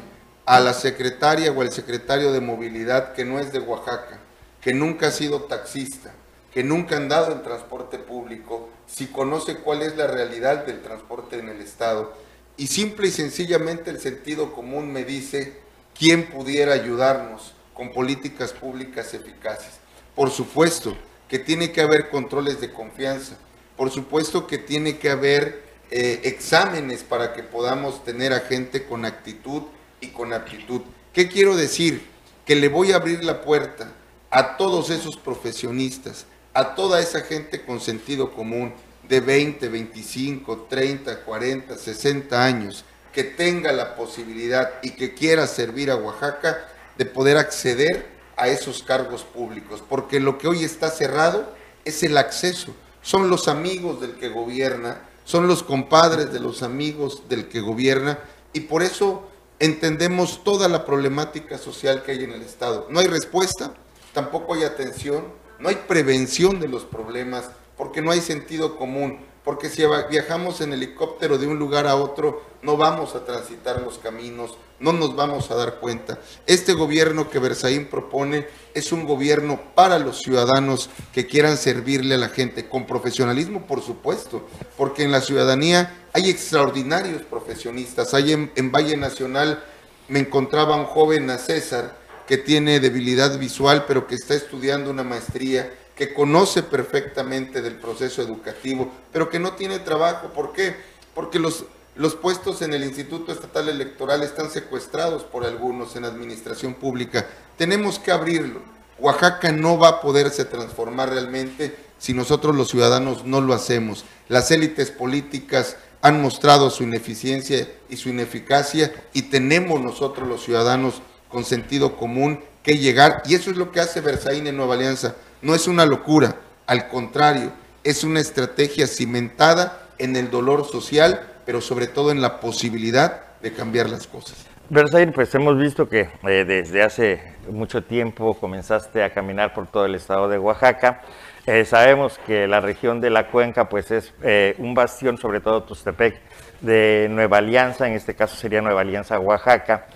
a 0.49 0.59
la 0.59 0.73
secretaria 0.73 1.51
o 1.51 1.61
al 1.61 1.71
secretario 1.71 2.31
de 2.31 2.41
movilidad 2.41 3.13
que 3.13 3.23
no 3.23 3.37
es 3.37 3.51
de 3.51 3.59
Oaxaca, 3.59 4.17
que 4.59 4.73
nunca 4.73 5.09
ha 5.09 5.11
sido 5.11 5.43
taxista, 5.43 6.11
que 6.51 6.63
nunca 6.63 6.95
ha 6.95 6.97
andado 6.97 7.31
en 7.31 7.43
transporte 7.43 7.99
público, 7.99 8.67
si 8.87 9.05
conoce 9.05 9.57
cuál 9.57 9.83
es 9.83 9.95
la 9.95 10.07
realidad 10.07 10.65
del 10.65 10.81
transporte 10.81 11.37
en 11.37 11.49
el 11.49 11.61
Estado. 11.61 12.15
Y 12.57 12.65
simple 12.65 13.09
y 13.09 13.11
sencillamente 13.11 13.91
el 13.91 13.99
sentido 13.99 14.51
común 14.51 14.91
me 14.91 15.05
dice 15.05 15.53
quién 15.95 16.31
pudiera 16.31 16.73
ayudarnos 16.73 17.53
con 17.75 17.91
políticas 17.91 18.51
públicas 18.51 19.13
eficaces. 19.13 19.73
Por 20.15 20.31
supuesto 20.31 20.97
que 21.27 21.37
tiene 21.37 21.71
que 21.71 21.81
haber 21.81 22.09
controles 22.09 22.59
de 22.59 22.73
confianza, 22.73 23.35
por 23.77 23.91
supuesto 23.91 24.47
que 24.47 24.57
tiene 24.57 24.97
que 24.97 25.11
haber 25.11 25.61
eh, 25.91 26.21
exámenes 26.23 27.03
para 27.03 27.33
que 27.33 27.43
podamos 27.43 28.03
tener 28.03 28.33
a 28.33 28.39
gente 28.39 28.87
con 28.87 29.05
actitud 29.05 29.61
y 30.01 30.07
con 30.07 30.33
aptitud. 30.33 30.81
¿Qué 31.13 31.27
quiero 31.27 31.55
decir? 31.55 32.05
Que 32.45 32.55
le 32.55 32.67
voy 32.67 32.91
a 32.91 32.97
abrir 32.97 33.23
la 33.23 33.41
puerta 33.41 33.91
a 34.29 34.57
todos 34.57 34.89
esos 34.89 35.17
profesionistas, 35.17 36.25
a 36.53 36.75
toda 36.75 36.99
esa 36.99 37.21
gente 37.21 37.63
con 37.65 37.79
sentido 37.79 38.31
común 38.31 38.73
de 39.07 39.19
20, 39.21 39.67
25, 39.69 40.67
30, 40.69 41.23
40, 41.23 41.77
60 41.77 42.43
años 42.43 42.85
que 43.13 43.23
tenga 43.23 43.71
la 43.71 43.95
posibilidad 43.95 44.73
y 44.83 44.91
que 44.91 45.13
quiera 45.13 45.47
servir 45.47 45.89
a 45.89 45.95
Oaxaca 45.95 46.67
de 46.97 47.05
poder 47.05 47.37
acceder 47.37 48.05
a 48.37 48.47
esos 48.47 48.83
cargos 48.83 49.23
públicos, 49.23 49.83
porque 49.87 50.19
lo 50.19 50.37
que 50.37 50.47
hoy 50.47 50.63
está 50.63 50.89
cerrado 50.89 51.53
es 51.85 52.03
el 52.03 52.17
acceso, 52.17 52.73
son 53.01 53.29
los 53.29 53.47
amigos 53.47 53.99
del 53.99 54.13
que 54.13 54.29
gobierna, 54.29 55.01
son 55.25 55.47
los 55.47 55.63
compadres 55.63 56.31
de 56.31 56.39
los 56.39 56.63
amigos 56.63 57.23
del 57.27 57.47
que 57.49 57.61
gobierna, 57.61 58.19
y 58.53 58.61
por 58.61 58.83
eso 58.83 59.28
entendemos 59.59 60.43
toda 60.43 60.67
la 60.67 60.85
problemática 60.85 61.57
social 61.57 62.03
que 62.03 62.13
hay 62.13 62.23
en 62.23 62.31
el 62.31 62.41
Estado. 62.41 62.87
No 62.89 62.99
hay 62.99 63.07
respuesta, 63.07 63.73
tampoco 64.13 64.53
hay 64.53 64.63
atención, 64.63 65.25
no 65.59 65.69
hay 65.69 65.75
prevención 65.75 66.59
de 66.59 66.67
los 66.67 66.85
problemas, 66.85 67.49
porque 67.77 68.01
no 68.01 68.11
hay 68.11 68.21
sentido 68.21 68.77
común, 68.77 69.19
porque 69.49 69.67
si 69.67 69.81
viajamos 70.11 70.61
en 70.61 70.73
helicóptero 70.73 71.39
de 71.39 71.47
un 71.47 71.57
lugar 71.57 71.87
a 71.87 71.95
otro, 71.95 72.43
no 72.61 72.77
vamos 72.77 73.15
a 73.15 73.25
transitar 73.25 73.81
los 73.81 73.97
caminos, 73.97 74.55
no 74.79 74.93
nos 74.93 75.15
vamos 75.15 75.49
a 75.49 75.55
dar 75.55 75.79
cuenta. 75.79 76.19
Este 76.45 76.73
gobierno 76.73 77.31
que 77.31 77.39
Berzaín 77.39 77.87
propone 77.87 78.45
es 78.75 78.91
un 78.91 79.07
gobierno 79.07 79.59
para 79.73 79.97
los 79.97 80.19
ciudadanos 80.19 80.91
que 81.11 81.25
quieran 81.25 81.57
servirle 81.57 82.13
a 82.13 82.19
la 82.19 82.29
gente, 82.29 82.69
con 82.69 82.85
profesionalismo, 82.85 83.65
por 83.65 83.81
supuesto, 83.81 84.47
porque 84.77 85.01
en 85.01 85.11
la 85.11 85.19
ciudadanía 85.19 85.97
hay 86.13 86.29
extraordinarios 86.29 87.23
profesionistas. 87.23 88.13
Hay 88.13 88.33
en, 88.33 88.51
en 88.55 88.71
Valle 88.71 88.97
Nacional, 88.97 89.63
me 90.09 90.19
encontraba 90.19 90.75
un 90.75 90.85
joven 90.85 91.27
a 91.31 91.39
César, 91.39 91.97
que 92.27 92.37
tiene 92.37 92.79
debilidad 92.79 93.39
visual, 93.39 93.85
pero 93.87 94.05
que 94.05 94.13
está 94.13 94.35
estudiando 94.35 94.91
una 94.91 95.03
maestría 95.03 95.73
que 95.99 96.13
conoce 96.13 96.63
perfectamente 96.63 97.61
del 97.61 97.75
proceso 97.75 98.21
educativo, 98.21 98.89
pero 99.11 99.29
que 99.29 99.37
no 99.37 99.55
tiene 99.55 99.79
trabajo. 99.79 100.29
¿Por 100.29 100.53
qué? 100.53 100.73
Porque 101.13 101.39
los, 101.39 101.65
los 101.97 102.15
puestos 102.15 102.61
en 102.61 102.73
el 102.73 102.85
Instituto 102.85 103.33
Estatal 103.33 103.67
Electoral 103.67 104.23
están 104.23 104.49
secuestrados 104.49 105.25
por 105.25 105.43
algunos 105.43 105.97
en 105.97 106.05
administración 106.05 106.73
pública. 106.75 107.27
Tenemos 107.57 107.99
que 107.99 108.13
abrirlo. 108.13 108.61
Oaxaca 108.97 109.51
no 109.51 109.77
va 109.77 109.89
a 109.89 110.01
poderse 110.01 110.45
transformar 110.45 111.09
realmente 111.09 111.75
si 111.97 112.13
nosotros 112.13 112.55
los 112.55 112.69
ciudadanos 112.69 113.25
no 113.25 113.41
lo 113.41 113.53
hacemos. 113.53 114.05
Las 114.29 114.51
élites 114.51 114.91
políticas 114.91 115.75
han 116.01 116.21
mostrado 116.21 116.69
su 116.69 116.83
ineficiencia 116.83 117.67
y 117.89 117.97
su 117.97 118.07
ineficacia 118.07 118.93
y 119.11 119.23
tenemos 119.23 119.81
nosotros 119.81 120.29
los 120.29 120.45
ciudadanos 120.45 121.01
con 121.27 121.43
sentido 121.43 121.97
común 121.97 122.39
que 122.63 122.77
llegar, 122.77 123.23
y 123.25 123.35
eso 123.35 123.51
es 123.51 123.57
lo 123.57 123.71
que 123.71 123.79
hace 123.79 124.01
Versaín 124.01 124.47
en 124.47 124.57
Nueva 124.57 124.75
Alianza, 124.75 125.15
no 125.41 125.55
es 125.55 125.67
una 125.67 125.85
locura, 125.85 126.35
al 126.67 126.87
contrario, 126.87 127.51
es 127.83 128.03
una 128.03 128.19
estrategia 128.19 128.87
cimentada 128.87 129.81
en 129.97 130.15
el 130.15 130.29
dolor 130.29 130.65
social, 130.65 131.21
pero 131.45 131.61
sobre 131.61 131.87
todo 131.87 132.11
en 132.11 132.21
la 132.21 132.39
posibilidad 132.39 133.21
de 133.41 133.53
cambiar 133.53 133.89
las 133.89 134.07
cosas. 134.07 134.45
Versailles, 134.69 135.15
pues 135.15 135.33
hemos 135.33 135.57
visto 135.57 135.89
que 135.89 136.09
eh, 136.27 136.45
desde 136.45 136.83
hace 136.83 137.33
mucho 137.49 137.83
tiempo 137.83 138.35
comenzaste 138.35 139.03
a 139.03 139.11
caminar 139.11 139.53
por 139.53 139.65
todo 139.65 139.85
el 139.85 139.95
estado 139.95 140.27
de 140.27 140.37
Oaxaca. 140.37 141.01
Eh, 141.47 141.65
sabemos 141.65 142.19
que 142.27 142.47
la 142.47 142.59
región 142.59 143.01
de 143.01 143.09
la 143.09 143.31
cuenca 143.31 143.67
pues 143.67 143.89
es 143.89 144.13
eh, 144.21 144.53
un 144.59 144.75
bastión, 144.75 145.17
sobre 145.17 145.39
todo 145.39 145.63
Tustepec, 145.63 146.19
de 146.61 147.07
Nueva 147.09 147.37
Alianza, 147.37 147.87
en 147.87 147.93
este 147.93 148.13
caso 148.13 148.35
sería 148.35 148.61
Nueva 148.61 148.81
Alianza 148.81 149.19
Oaxaca. 149.19 149.87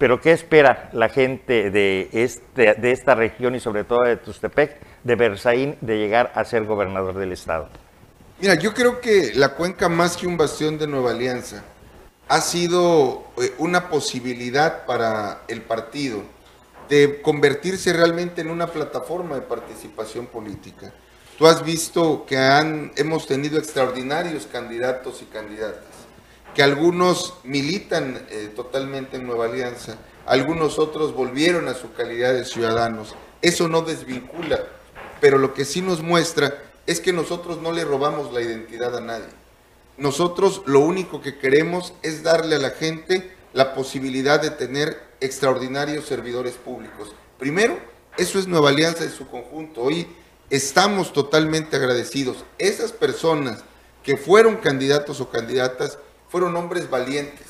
Pero 0.00 0.18
¿qué 0.18 0.32
espera 0.32 0.88
la 0.94 1.10
gente 1.10 1.70
de, 1.70 2.08
este, 2.12 2.72
de 2.72 2.90
esta 2.90 3.14
región 3.14 3.54
y 3.54 3.60
sobre 3.60 3.84
todo 3.84 4.04
de 4.04 4.16
Tustepec, 4.16 4.80
de 5.04 5.14
Berzaín, 5.14 5.76
de 5.82 5.98
llegar 5.98 6.32
a 6.34 6.42
ser 6.46 6.64
gobernador 6.64 7.18
del 7.18 7.32
estado? 7.32 7.68
Mira, 8.40 8.54
yo 8.54 8.72
creo 8.72 8.98
que 9.02 9.34
la 9.34 9.50
cuenca 9.50 9.90
más 9.90 10.16
que 10.16 10.26
un 10.26 10.38
bastión 10.38 10.78
de 10.78 10.86
Nueva 10.86 11.10
Alianza 11.10 11.62
ha 12.28 12.40
sido 12.40 13.24
eh, 13.42 13.52
una 13.58 13.90
posibilidad 13.90 14.86
para 14.86 15.42
el 15.48 15.60
partido 15.60 16.22
de 16.88 17.20
convertirse 17.20 17.92
realmente 17.92 18.40
en 18.40 18.48
una 18.48 18.68
plataforma 18.68 19.34
de 19.34 19.42
participación 19.42 20.28
política. 20.28 20.94
Tú 21.36 21.46
has 21.46 21.62
visto 21.62 22.24
que 22.26 22.38
han, 22.38 22.90
hemos 22.96 23.26
tenido 23.26 23.58
extraordinarios 23.58 24.46
candidatos 24.50 25.20
y 25.20 25.26
candidatas 25.26 25.89
que 26.54 26.62
algunos 26.62 27.34
militan 27.44 28.26
eh, 28.30 28.52
totalmente 28.54 29.16
en 29.16 29.26
Nueva 29.26 29.46
Alianza, 29.46 29.98
algunos 30.26 30.78
otros 30.78 31.14
volvieron 31.14 31.68
a 31.68 31.74
su 31.74 31.92
calidad 31.92 32.32
de 32.32 32.44
ciudadanos. 32.44 33.14
Eso 33.42 33.68
no 33.68 33.82
desvincula, 33.82 34.64
pero 35.20 35.38
lo 35.38 35.54
que 35.54 35.64
sí 35.64 35.80
nos 35.80 36.02
muestra 36.02 36.62
es 36.86 37.00
que 37.00 37.12
nosotros 37.12 37.60
no 37.60 37.72
le 37.72 37.84
robamos 37.84 38.32
la 38.32 38.40
identidad 38.40 38.96
a 38.96 39.00
nadie. 39.00 39.28
Nosotros 39.96 40.62
lo 40.66 40.80
único 40.80 41.20
que 41.20 41.38
queremos 41.38 41.92
es 42.02 42.22
darle 42.22 42.56
a 42.56 42.60
la 42.60 42.70
gente 42.70 43.32
la 43.52 43.74
posibilidad 43.74 44.40
de 44.40 44.50
tener 44.50 44.98
extraordinarios 45.20 46.06
servidores 46.06 46.54
públicos. 46.54 47.12
Primero, 47.38 47.78
eso 48.16 48.38
es 48.38 48.46
Nueva 48.46 48.70
Alianza 48.70 49.04
en 49.04 49.10
su 49.10 49.28
conjunto. 49.28 49.82
Hoy 49.82 50.06
estamos 50.48 51.12
totalmente 51.12 51.76
agradecidos. 51.76 52.44
Esas 52.58 52.92
personas 52.92 53.62
que 54.02 54.16
fueron 54.16 54.56
candidatos 54.56 55.20
o 55.20 55.30
candidatas, 55.30 55.98
fueron 56.30 56.56
hombres 56.56 56.88
valientes, 56.88 57.46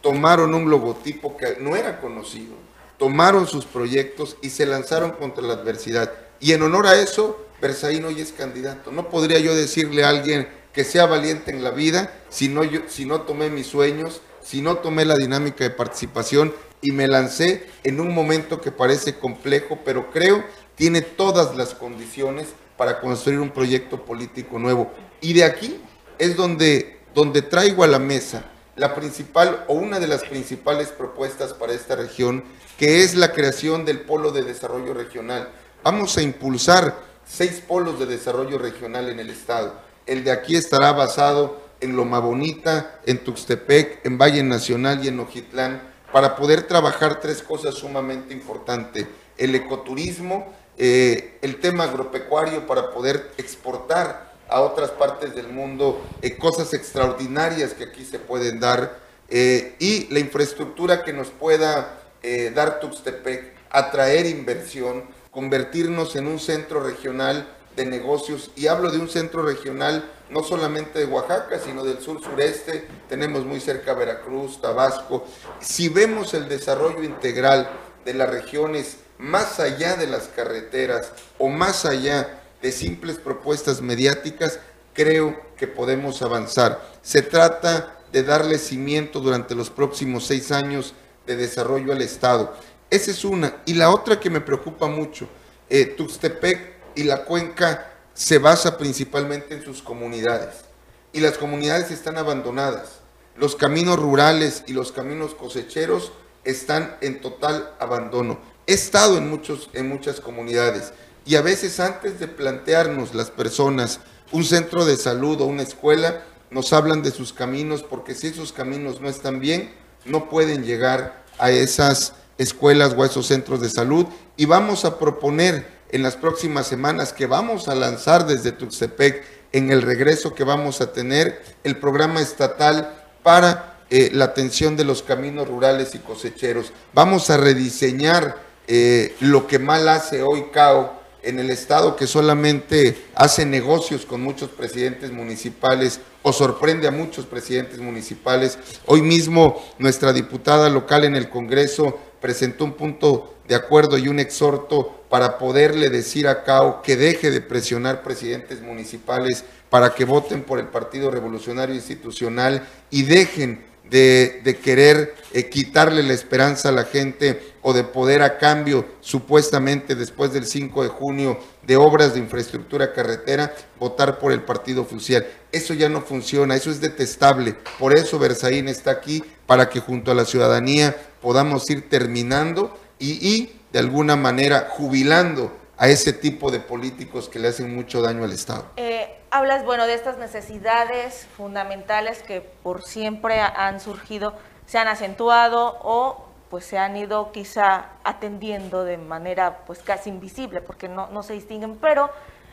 tomaron 0.00 0.54
un 0.54 0.70
logotipo 0.70 1.36
que 1.36 1.56
no 1.60 1.74
era 1.76 2.00
conocido, 2.00 2.54
tomaron 2.98 3.46
sus 3.46 3.64
proyectos 3.64 4.36
y 4.42 4.50
se 4.50 4.66
lanzaron 4.66 5.12
contra 5.12 5.42
la 5.42 5.54
adversidad. 5.54 6.12
Y 6.40 6.52
en 6.52 6.62
honor 6.62 6.86
a 6.86 7.00
eso, 7.00 7.44
Berzaín 7.60 8.04
hoy 8.04 8.20
es 8.20 8.32
candidato. 8.32 8.92
No 8.92 9.08
podría 9.08 9.38
yo 9.38 9.54
decirle 9.54 10.04
a 10.04 10.10
alguien 10.10 10.48
que 10.72 10.84
sea 10.84 11.06
valiente 11.06 11.50
en 11.50 11.64
la 11.64 11.70
vida 11.70 12.12
si 12.28 12.48
no, 12.48 12.62
si 12.88 13.04
no 13.04 13.22
tomé 13.22 13.50
mis 13.50 13.66
sueños, 13.66 14.20
si 14.42 14.60
no 14.60 14.76
tomé 14.76 15.04
la 15.04 15.16
dinámica 15.16 15.64
de 15.64 15.70
participación 15.70 16.54
y 16.80 16.92
me 16.92 17.08
lancé 17.08 17.66
en 17.82 18.00
un 18.00 18.14
momento 18.14 18.60
que 18.60 18.70
parece 18.70 19.18
complejo, 19.18 19.80
pero 19.84 20.10
creo 20.10 20.44
tiene 20.76 21.02
todas 21.02 21.56
las 21.56 21.74
condiciones 21.74 22.48
para 22.76 23.00
construir 23.00 23.40
un 23.40 23.50
proyecto 23.50 24.04
político 24.04 24.58
nuevo. 24.58 24.92
Y 25.20 25.32
de 25.32 25.44
aquí 25.44 25.80
es 26.18 26.36
donde 26.36 26.97
donde 27.14 27.42
traigo 27.42 27.84
a 27.84 27.88
la 27.88 27.98
mesa 27.98 28.44
la 28.78 28.94
principal 28.94 29.64
o 29.66 29.74
una 29.74 29.98
de 29.98 30.06
las 30.06 30.22
principales 30.22 30.88
propuestas 30.88 31.52
para 31.52 31.72
esta 31.72 31.96
región, 31.96 32.44
que 32.78 33.02
es 33.02 33.16
la 33.16 33.32
creación 33.32 33.84
del 33.84 34.00
polo 34.00 34.30
de 34.30 34.44
desarrollo 34.44 34.94
regional. 34.94 35.48
Vamos 35.82 36.16
a 36.16 36.22
impulsar 36.22 36.96
seis 37.26 37.60
polos 37.66 37.98
de 37.98 38.06
desarrollo 38.06 38.56
regional 38.56 39.08
en 39.08 39.18
el 39.18 39.30
estado. 39.30 39.74
El 40.06 40.24
de 40.24 40.30
aquí 40.30 40.56
estará 40.56 40.92
basado 40.92 41.60
en 41.80 41.96
Loma 41.96 42.20
Bonita, 42.20 43.00
en 43.04 43.18
Tuxtepec, 43.18 44.04
en 44.06 44.16
Valle 44.16 44.42
Nacional 44.42 45.04
y 45.04 45.08
en 45.08 45.20
Ojitlán, 45.20 45.82
para 46.12 46.36
poder 46.36 46.62
trabajar 46.62 47.20
tres 47.20 47.42
cosas 47.42 47.74
sumamente 47.74 48.32
importantes. 48.32 49.06
El 49.36 49.54
ecoturismo, 49.54 50.52
eh, 50.78 51.38
el 51.42 51.60
tema 51.60 51.84
agropecuario 51.84 52.66
para 52.66 52.90
poder 52.90 53.32
exportar 53.36 54.27
a 54.48 54.60
otras 54.60 54.90
partes 54.90 55.34
del 55.34 55.48
mundo, 55.48 56.02
eh, 56.22 56.36
cosas 56.36 56.74
extraordinarias 56.74 57.74
que 57.74 57.84
aquí 57.84 58.04
se 58.04 58.18
pueden 58.18 58.60
dar 58.60 58.98
eh, 59.28 59.76
y 59.78 60.12
la 60.12 60.20
infraestructura 60.20 61.04
que 61.04 61.12
nos 61.12 61.28
pueda 61.28 62.00
eh, 62.22 62.50
dar 62.54 62.80
Tuxtepec, 62.80 63.52
atraer 63.70 64.26
inversión, 64.26 65.04
convertirnos 65.30 66.16
en 66.16 66.26
un 66.26 66.38
centro 66.38 66.80
regional 66.82 67.46
de 67.76 67.84
negocios 67.84 68.50
y 68.56 68.66
hablo 68.66 68.90
de 68.90 68.98
un 68.98 69.08
centro 69.08 69.42
regional 69.42 70.10
no 70.30 70.42
solamente 70.42 70.98
de 70.98 71.04
Oaxaca, 71.04 71.58
sino 71.58 71.84
del 71.84 72.00
sur 72.00 72.22
sureste, 72.22 72.86
tenemos 73.08 73.44
muy 73.44 73.60
cerca 73.60 73.94
Veracruz, 73.94 74.60
Tabasco. 74.60 75.24
Si 75.60 75.88
vemos 75.88 76.34
el 76.34 76.48
desarrollo 76.48 77.02
integral 77.02 77.68
de 78.04 78.14
las 78.14 78.28
regiones 78.28 78.98
más 79.18 79.58
allá 79.60 79.96
de 79.96 80.06
las 80.06 80.28
carreteras 80.28 81.12
o 81.38 81.48
más 81.48 81.84
allá 81.84 82.37
de 82.62 82.72
simples 82.72 83.18
propuestas 83.18 83.80
mediáticas, 83.80 84.58
creo 84.92 85.40
que 85.56 85.66
podemos 85.68 86.22
avanzar. 86.22 86.82
Se 87.02 87.22
trata 87.22 87.98
de 88.12 88.22
darle 88.22 88.58
cimiento 88.58 89.20
durante 89.20 89.54
los 89.54 89.70
próximos 89.70 90.26
seis 90.26 90.50
años 90.50 90.94
de 91.26 91.36
desarrollo 91.36 91.92
al 91.92 92.02
Estado. 92.02 92.54
Esa 92.90 93.10
es 93.10 93.24
una. 93.24 93.62
Y 93.66 93.74
la 93.74 93.90
otra 93.90 94.18
que 94.18 94.30
me 94.30 94.40
preocupa 94.40 94.86
mucho, 94.86 95.28
eh, 95.68 95.84
Tuxtepec 95.84 96.78
y 96.94 97.04
la 97.04 97.24
cuenca 97.24 97.92
se 98.14 98.38
basa 98.38 98.78
principalmente 98.78 99.54
en 99.54 99.62
sus 99.62 99.82
comunidades. 99.82 100.64
Y 101.12 101.20
las 101.20 101.38
comunidades 101.38 101.90
están 101.90 102.16
abandonadas. 102.16 103.00
Los 103.36 103.54
caminos 103.54 103.98
rurales 103.98 104.64
y 104.66 104.72
los 104.72 104.90
caminos 104.90 105.34
cosecheros 105.34 106.12
están 106.44 106.96
en 107.00 107.20
total 107.20 107.72
abandono. 107.78 108.40
He 108.66 108.72
estado 108.72 109.16
en, 109.16 109.30
muchos, 109.30 109.70
en 109.74 109.88
muchas 109.88 110.20
comunidades 110.20 110.92
y 111.28 111.36
a 111.36 111.42
veces 111.42 111.78
antes 111.78 112.18
de 112.18 112.26
plantearnos 112.26 113.14
las 113.14 113.30
personas 113.30 114.00
un 114.32 114.44
centro 114.44 114.86
de 114.86 114.96
salud 114.96 115.38
o 115.42 115.44
una 115.44 115.62
escuela, 115.62 116.22
nos 116.50 116.72
hablan 116.72 117.02
de 117.02 117.10
sus 117.10 117.34
caminos, 117.34 117.82
porque 117.82 118.14
si 118.14 118.28
esos 118.28 118.50
caminos 118.50 119.02
no 119.02 119.10
están 119.10 119.38
bien, 119.38 119.70
no 120.06 120.30
pueden 120.30 120.64
llegar 120.64 121.24
a 121.38 121.50
esas 121.50 122.14
escuelas 122.38 122.94
o 122.96 123.02
a 123.02 123.06
esos 123.06 123.26
centros 123.26 123.60
de 123.60 123.68
salud. 123.68 124.06
Y 124.38 124.46
vamos 124.46 124.86
a 124.86 124.98
proponer 124.98 125.66
en 125.90 126.02
las 126.02 126.16
próximas 126.16 126.66
semanas 126.66 127.12
que 127.12 127.26
vamos 127.26 127.68
a 127.68 127.74
lanzar 127.74 128.26
desde 128.26 128.52
Tuxtepec 128.52 129.22
en 129.52 129.70
el 129.70 129.82
regreso 129.82 130.34
que 130.34 130.44
vamos 130.44 130.80
a 130.80 130.92
tener 130.92 131.42
el 131.62 131.76
programa 131.76 132.22
estatal 132.22 133.04
para 133.22 133.80
eh, 133.90 134.10
la 134.14 134.24
atención 134.24 134.76
de 134.76 134.84
los 134.84 135.02
caminos 135.02 135.46
rurales 135.46 135.94
y 135.94 135.98
cosecheros. 135.98 136.72
Vamos 136.94 137.28
a 137.28 137.36
rediseñar 137.36 138.36
eh, 138.66 139.14
lo 139.20 139.46
que 139.46 139.58
mal 139.58 139.88
hace 139.88 140.22
hoy 140.22 140.46
CAO 140.52 140.97
en 141.28 141.38
el 141.38 141.50
Estado 141.50 141.94
que 141.94 142.06
solamente 142.06 142.96
hace 143.14 143.44
negocios 143.44 144.06
con 144.06 144.22
muchos 144.22 144.48
presidentes 144.48 145.12
municipales 145.12 146.00
o 146.22 146.32
sorprende 146.32 146.88
a 146.88 146.90
muchos 146.90 147.26
presidentes 147.26 147.80
municipales. 147.80 148.58
Hoy 148.86 149.02
mismo 149.02 149.62
nuestra 149.78 150.14
diputada 150.14 150.70
local 150.70 151.04
en 151.04 151.16
el 151.16 151.28
Congreso 151.28 151.98
presentó 152.20 152.64
un 152.64 152.72
punto 152.72 153.34
de 153.46 153.54
acuerdo 153.54 153.98
y 153.98 154.08
un 154.08 154.20
exhorto 154.20 155.02
para 155.10 155.36
poderle 155.38 155.90
decir 155.90 156.26
a 156.28 156.44
CAO 156.44 156.80
que 156.82 156.96
deje 156.96 157.30
de 157.30 157.42
presionar 157.42 158.02
presidentes 158.02 158.62
municipales 158.62 159.44
para 159.68 159.94
que 159.94 160.06
voten 160.06 160.42
por 160.42 160.58
el 160.58 160.68
Partido 160.68 161.10
Revolucionario 161.10 161.74
Institucional 161.74 162.66
y 162.90 163.02
dejen 163.02 163.68
de, 163.90 164.58
querer 164.62 165.14
eh, 165.32 165.48
quitarle 165.48 166.02
la 166.02 166.12
esperanza 166.12 166.68
a 166.68 166.72
la 166.72 166.84
gente 166.84 167.40
de 167.72 167.84
poder 167.84 168.22
a 168.22 168.38
cambio, 168.38 168.84
supuestamente 169.00 169.94
después 169.94 170.32
del 170.32 170.46
5 170.46 170.82
de 170.82 170.88
junio, 170.88 171.38
de 171.62 171.76
obras 171.76 172.14
de 172.14 172.20
infraestructura 172.20 172.92
carretera, 172.92 173.54
votar 173.78 174.18
por 174.18 174.32
el 174.32 174.42
partido 174.42 174.82
oficial. 174.82 175.26
Eso 175.52 175.74
ya 175.74 175.88
no 175.88 176.00
funciona, 176.00 176.54
eso 176.54 176.70
es 176.70 176.80
detestable. 176.80 177.54
Por 177.78 177.94
eso 177.94 178.18
Berzaín 178.18 178.68
está 178.68 178.90
aquí, 178.90 179.22
para 179.46 179.68
que 179.70 179.80
junto 179.80 180.10
a 180.10 180.14
la 180.14 180.26
ciudadanía 180.26 180.94
podamos 181.22 181.68
ir 181.70 181.88
terminando 181.88 182.78
y, 182.98 183.50
de 183.72 183.78
alguna 183.78 184.16
manera 184.16 184.68
jubilando 184.70 185.56
a 185.76 185.88
ese 185.88 186.12
tipo 186.12 186.50
de 186.50 186.60
políticos 186.60 187.28
que 187.28 187.38
le 187.38 187.48
hacen 187.48 187.74
mucho 187.74 188.02
daño 188.02 188.24
al 188.24 188.32
Estado. 188.32 188.66
Eh, 188.76 189.18
hablas, 189.30 189.64
bueno, 189.64 189.86
de 189.86 189.94
estas 189.94 190.18
necesidades 190.18 191.26
fundamentales 191.36 192.22
que 192.22 192.40
por 192.40 192.82
siempre 192.82 193.40
han 193.40 193.80
surgido, 193.80 194.34
se 194.66 194.78
han 194.78 194.88
acentuado 194.88 195.78
o 195.82 196.27
pues 196.50 196.64
se 196.64 196.78
han 196.78 196.96
ido 196.96 197.32
quizá 197.32 197.86
atendiendo 198.04 198.84
de 198.84 198.96
manera 198.96 199.64
pues 199.66 199.80
casi 199.80 200.10
invisible 200.10 200.60
porque 200.60 200.88
no, 200.88 201.08
no 201.08 201.22
se 201.22 201.34
distinguen, 201.34 201.76
pero 201.76 202.10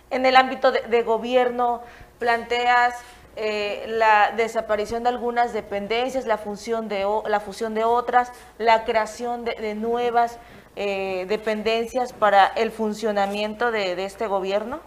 en 0.10 0.26
el 0.26 0.36
ámbito 0.36 0.72
de, 0.72 1.04
gobierno 1.04 1.82
planteas 2.20 2.96
eh, 3.36 3.86
la 3.88 4.34
desaparición 4.36 5.04
de 5.04 5.10
algunas 5.10 5.54
dependencias, 5.54 6.26
la, 6.26 6.38
función 6.38 6.88
de, 6.88 7.06
la 7.28 7.40
fusión 7.40 7.74
de 7.74 7.84
otras, 7.84 8.32
la 8.58 8.86
creación 8.86 9.46
de, 9.46 9.76
nuevas 9.76 10.38
eh, 10.76 11.26
dependencias 11.28 12.14
para 12.14 12.48
el 12.48 12.72
funcionamiento 12.72 13.72
de, 13.72 14.04
este 14.06 14.28
gobierno? 14.28 14.80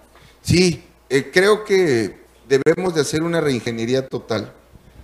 Sí, 0.42 0.84
eh, 1.10 1.30
creo 1.32 1.64
que 1.64 2.16
debemos 2.48 2.94
de 2.94 3.02
hacer 3.02 3.22
una 3.22 3.40
reingeniería 3.40 4.06
total. 4.06 4.52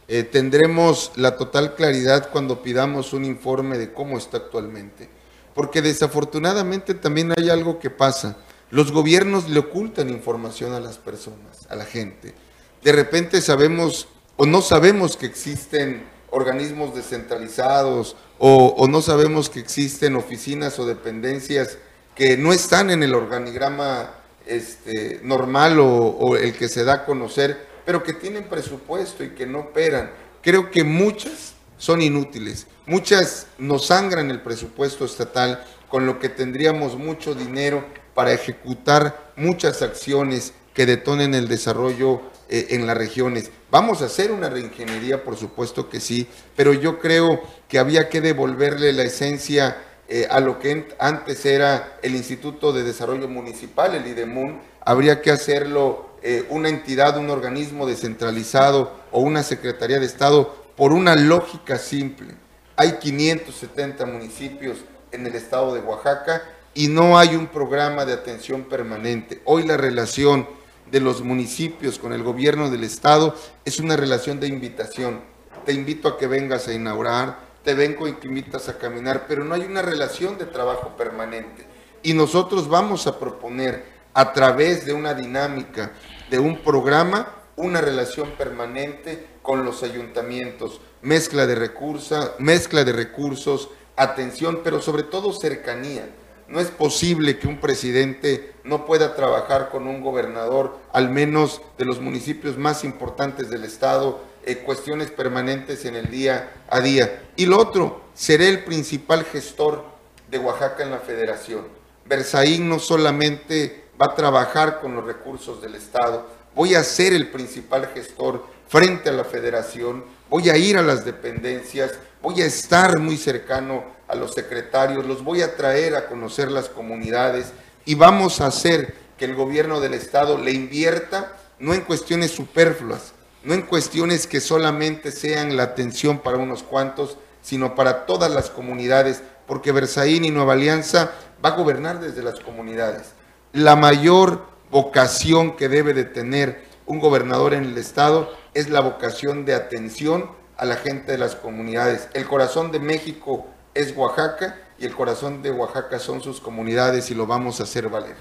Eh, 0.06 0.22
tendremos 0.22 1.12
la 1.16 1.36
total 1.36 1.74
claridad 1.74 2.30
cuando 2.30 2.62
pidamos 2.62 3.12
un 3.12 3.24
informe 3.24 3.78
de 3.78 3.92
cómo 3.92 4.18
está 4.18 4.38
actualmente. 4.38 5.08
Porque 5.54 5.82
desafortunadamente 5.82 6.94
también 6.94 7.32
hay 7.36 7.48
algo 7.48 7.78
que 7.78 7.90
pasa. 7.90 8.36
Los 8.70 8.92
gobiernos 8.92 9.48
le 9.48 9.60
ocultan 9.60 10.10
información 10.10 10.72
a 10.72 10.80
las 10.80 10.98
personas, 10.98 11.66
a 11.68 11.76
la 11.76 11.84
gente. 11.84 12.34
De 12.82 12.92
repente 12.92 13.40
sabemos 13.40 14.08
o 14.36 14.46
no 14.46 14.62
sabemos 14.62 15.16
que 15.16 15.26
existen 15.26 16.04
organismos 16.30 16.94
descentralizados 16.94 18.16
o, 18.38 18.86
no 18.88 19.00
sabemos 19.00 19.48
que 19.48 19.60
existen 19.60 20.16
oficinas 20.16 20.78
o 20.78 20.86
dependencias 20.86 21.78
que 22.16 22.36
no 22.36 22.52
están 22.52 22.90
en 22.90 23.02
el 23.02 23.14
organigrama 23.14 24.10
este, 24.46 25.20
normal 25.22 25.78
o, 25.78 26.36
el 26.36 26.52
que 26.54 26.68
se 26.68 26.84
da 26.84 26.94
a 26.94 27.04
conocer, 27.06 27.66
pero 27.84 28.02
que 28.02 28.12
tienen 28.12 28.44
presupuesto 28.44 29.24
y 29.24 29.30
que 29.30 29.46
no 29.46 29.60
operan. 29.60 30.10
Creo 30.42 30.70
que 30.70 30.84
muchas 30.84 31.54
son 31.78 32.02
inútiles. 32.02 32.66
Muchas 32.86 33.46
nos 33.58 33.86
sangran 33.86 34.30
el 34.30 34.40
presupuesto 34.40 35.04
estatal, 35.04 35.64
con 35.88 36.06
lo 36.06 36.18
que 36.18 36.28
tendríamos 36.28 36.96
mucho 36.98 37.34
dinero 37.34 37.84
para 38.14 38.32
ejecutar 38.32 39.32
muchas 39.36 39.82
acciones 39.82 40.52
que 40.74 40.86
detonen 40.86 41.34
el 41.34 41.48
desarrollo 41.48 42.20
eh, 42.48 42.68
en 42.70 42.86
las 42.86 42.96
regiones. 42.96 43.50
Vamos 43.70 44.02
a 44.02 44.06
hacer 44.06 44.32
una 44.32 44.50
reingeniería, 44.50 45.24
por 45.24 45.36
supuesto 45.36 45.88
que 45.88 46.00
sí, 46.00 46.26
pero 46.56 46.72
yo 46.72 46.98
creo 46.98 47.42
que 47.68 47.78
había 47.78 48.08
que 48.08 48.20
devolverle 48.20 48.92
la 48.92 49.04
esencia 49.04 49.76
eh, 50.08 50.26
a 50.30 50.40
lo 50.40 50.58
que 50.58 50.88
antes 50.98 51.46
era 51.46 51.98
el 52.02 52.14
Instituto 52.14 52.72
de 52.72 52.82
Desarrollo 52.82 53.28
Municipal, 53.28 53.94
el 53.94 54.06
IDEMUN, 54.06 54.60
habría 54.84 55.22
que 55.22 55.30
hacerlo 55.30 56.10
eh, 56.26 56.46
una 56.48 56.70
entidad, 56.70 57.18
un 57.18 57.28
organismo 57.28 57.86
descentralizado 57.86 58.90
o 59.12 59.20
una 59.20 59.42
Secretaría 59.42 60.00
de 60.00 60.06
Estado 60.06 60.54
por 60.74 60.94
una 60.94 61.16
lógica 61.16 61.76
simple. 61.76 62.34
Hay 62.76 62.92
570 62.92 64.06
municipios 64.06 64.78
en 65.12 65.26
el 65.26 65.34
estado 65.34 65.74
de 65.74 65.80
Oaxaca 65.80 66.42
y 66.72 66.88
no 66.88 67.18
hay 67.18 67.36
un 67.36 67.48
programa 67.48 68.06
de 68.06 68.14
atención 68.14 68.64
permanente. 68.64 69.42
Hoy 69.44 69.64
la 69.64 69.76
relación 69.76 70.48
de 70.90 71.00
los 71.00 71.20
municipios 71.20 71.98
con 71.98 72.14
el 72.14 72.22
gobierno 72.22 72.70
del 72.70 72.84
estado 72.84 73.36
es 73.66 73.78
una 73.78 73.94
relación 73.94 74.40
de 74.40 74.48
invitación. 74.48 75.20
Te 75.66 75.74
invito 75.74 76.08
a 76.08 76.16
que 76.16 76.26
vengas 76.26 76.68
a 76.68 76.72
inaugurar, 76.72 77.38
te 77.62 77.74
vengo 77.74 78.08
y 78.08 78.12
te 78.14 78.28
invitas 78.28 78.70
a 78.70 78.78
caminar, 78.78 79.26
pero 79.28 79.44
no 79.44 79.54
hay 79.54 79.60
una 79.60 79.82
relación 79.82 80.38
de 80.38 80.46
trabajo 80.46 80.96
permanente. 80.96 81.66
Y 82.02 82.14
nosotros 82.14 82.66
vamos 82.66 83.06
a 83.06 83.18
proponer 83.18 83.92
a 84.14 84.32
través 84.32 84.86
de 84.86 84.92
una 84.92 85.12
dinámica, 85.12 85.92
de 86.30 86.38
un 86.38 86.58
programa, 86.58 87.34
una 87.56 87.80
relación 87.80 88.30
permanente 88.32 89.26
con 89.42 89.64
los 89.64 89.82
ayuntamientos, 89.82 90.80
mezcla 91.02 91.46
de 91.46 91.54
recursos, 91.54 92.32
mezcla 92.38 92.84
de 92.84 92.92
recursos, 92.92 93.68
atención, 93.96 94.60
pero 94.64 94.80
sobre 94.80 95.02
todo 95.02 95.32
cercanía. 95.32 96.08
No 96.48 96.60
es 96.60 96.68
posible 96.68 97.38
que 97.38 97.48
un 97.48 97.58
presidente 97.58 98.52
no 98.64 98.84
pueda 98.84 99.14
trabajar 99.14 99.70
con 99.70 99.86
un 99.86 100.02
gobernador, 100.02 100.78
al 100.92 101.08
menos 101.08 101.62
de 101.78 101.84
los 101.84 102.00
municipios 102.00 102.58
más 102.58 102.84
importantes 102.84 103.48
del 103.50 103.64
estado, 103.64 104.20
eh, 104.44 104.58
cuestiones 104.58 105.10
permanentes 105.10 105.84
en 105.86 105.96
el 105.96 106.10
día 106.10 106.52
a 106.68 106.80
día. 106.80 107.22
Y 107.36 107.46
lo 107.46 107.58
otro, 107.58 108.02
seré 108.14 108.48
el 108.48 108.64
principal 108.64 109.24
gestor 109.24 109.84
de 110.30 110.38
Oaxaca 110.38 110.82
en 110.82 110.90
la 110.90 110.98
federación. 110.98 111.66
Berzaín 112.04 112.68
no 112.68 112.78
solamente 112.78 113.83
va 114.00 114.06
a 114.06 114.14
trabajar 114.14 114.80
con 114.80 114.94
los 114.94 115.04
recursos 115.04 115.60
del 115.62 115.74
Estado, 115.74 116.26
voy 116.54 116.74
a 116.74 116.84
ser 116.84 117.12
el 117.12 117.30
principal 117.30 117.88
gestor 117.94 118.44
frente 118.68 119.08
a 119.08 119.12
la 119.12 119.24
federación, 119.24 120.04
voy 120.28 120.50
a 120.50 120.56
ir 120.56 120.76
a 120.76 120.82
las 120.82 121.04
dependencias, 121.04 121.92
voy 122.22 122.42
a 122.42 122.46
estar 122.46 122.98
muy 122.98 123.16
cercano 123.16 123.84
a 124.08 124.14
los 124.14 124.34
secretarios, 124.34 125.06
los 125.06 125.22
voy 125.22 125.42
a 125.42 125.56
traer 125.56 125.96
a 125.96 126.06
conocer 126.06 126.50
las 126.50 126.68
comunidades. 126.68 127.52
Y 127.84 127.94
vamos 127.94 128.40
a 128.40 128.46
hacer 128.46 128.94
que 129.18 129.26
el 129.26 129.34
gobierno 129.34 129.80
del 129.80 129.94
Estado 129.94 130.38
le 130.38 130.52
invierta 130.52 131.32
no 131.58 131.74
en 131.74 131.82
cuestiones 131.82 132.30
superfluas, 132.30 133.12
no 133.42 133.54
en 133.54 133.62
cuestiones 133.62 134.26
que 134.26 134.40
solamente 134.40 135.12
sean 135.12 135.56
la 135.56 135.64
atención 135.64 136.18
para 136.18 136.38
unos 136.38 136.62
cuantos, 136.62 137.18
sino 137.42 137.74
para 137.74 138.06
todas 138.06 138.30
las 138.30 138.50
comunidades, 138.50 139.22
porque 139.46 139.70
Versaín 139.70 140.24
y 140.24 140.30
Nueva 140.30 140.54
Alianza 140.54 141.12
va 141.44 141.50
a 141.50 141.56
gobernar 141.56 142.00
desde 142.00 142.22
las 142.22 142.40
comunidades. 142.40 143.12
La 143.54 143.76
mayor 143.76 144.46
vocación 144.72 145.54
que 145.54 145.68
debe 145.68 145.94
de 145.94 146.02
tener 146.02 146.64
un 146.86 146.98
gobernador 146.98 147.54
en 147.54 147.62
el 147.62 147.78
Estado 147.78 148.28
es 148.52 148.68
la 148.68 148.80
vocación 148.80 149.44
de 149.44 149.54
atención 149.54 150.28
a 150.56 150.64
la 150.64 150.74
gente 150.74 151.12
de 151.12 151.18
las 151.18 151.36
comunidades. 151.36 152.08
El 152.14 152.26
corazón 152.26 152.72
de 152.72 152.80
México 152.80 153.46
es 153.72 153.96
Oaxaca 153.96 154.56
y 154.76 154.86
el 154.86 154.92
corazón 154.96 155.40
de 155.40 155.52
Oaxaca 155.52 156.00
son 156.00 156.20
sus 156.20 156.40
comunidades 156.40 157.12
y 157.12 157.14
lo 157.14 157.28
vamos 157.28 157.60
a 157.60 157.62
hacer 157.62 157.88
valer. 157.88 158.16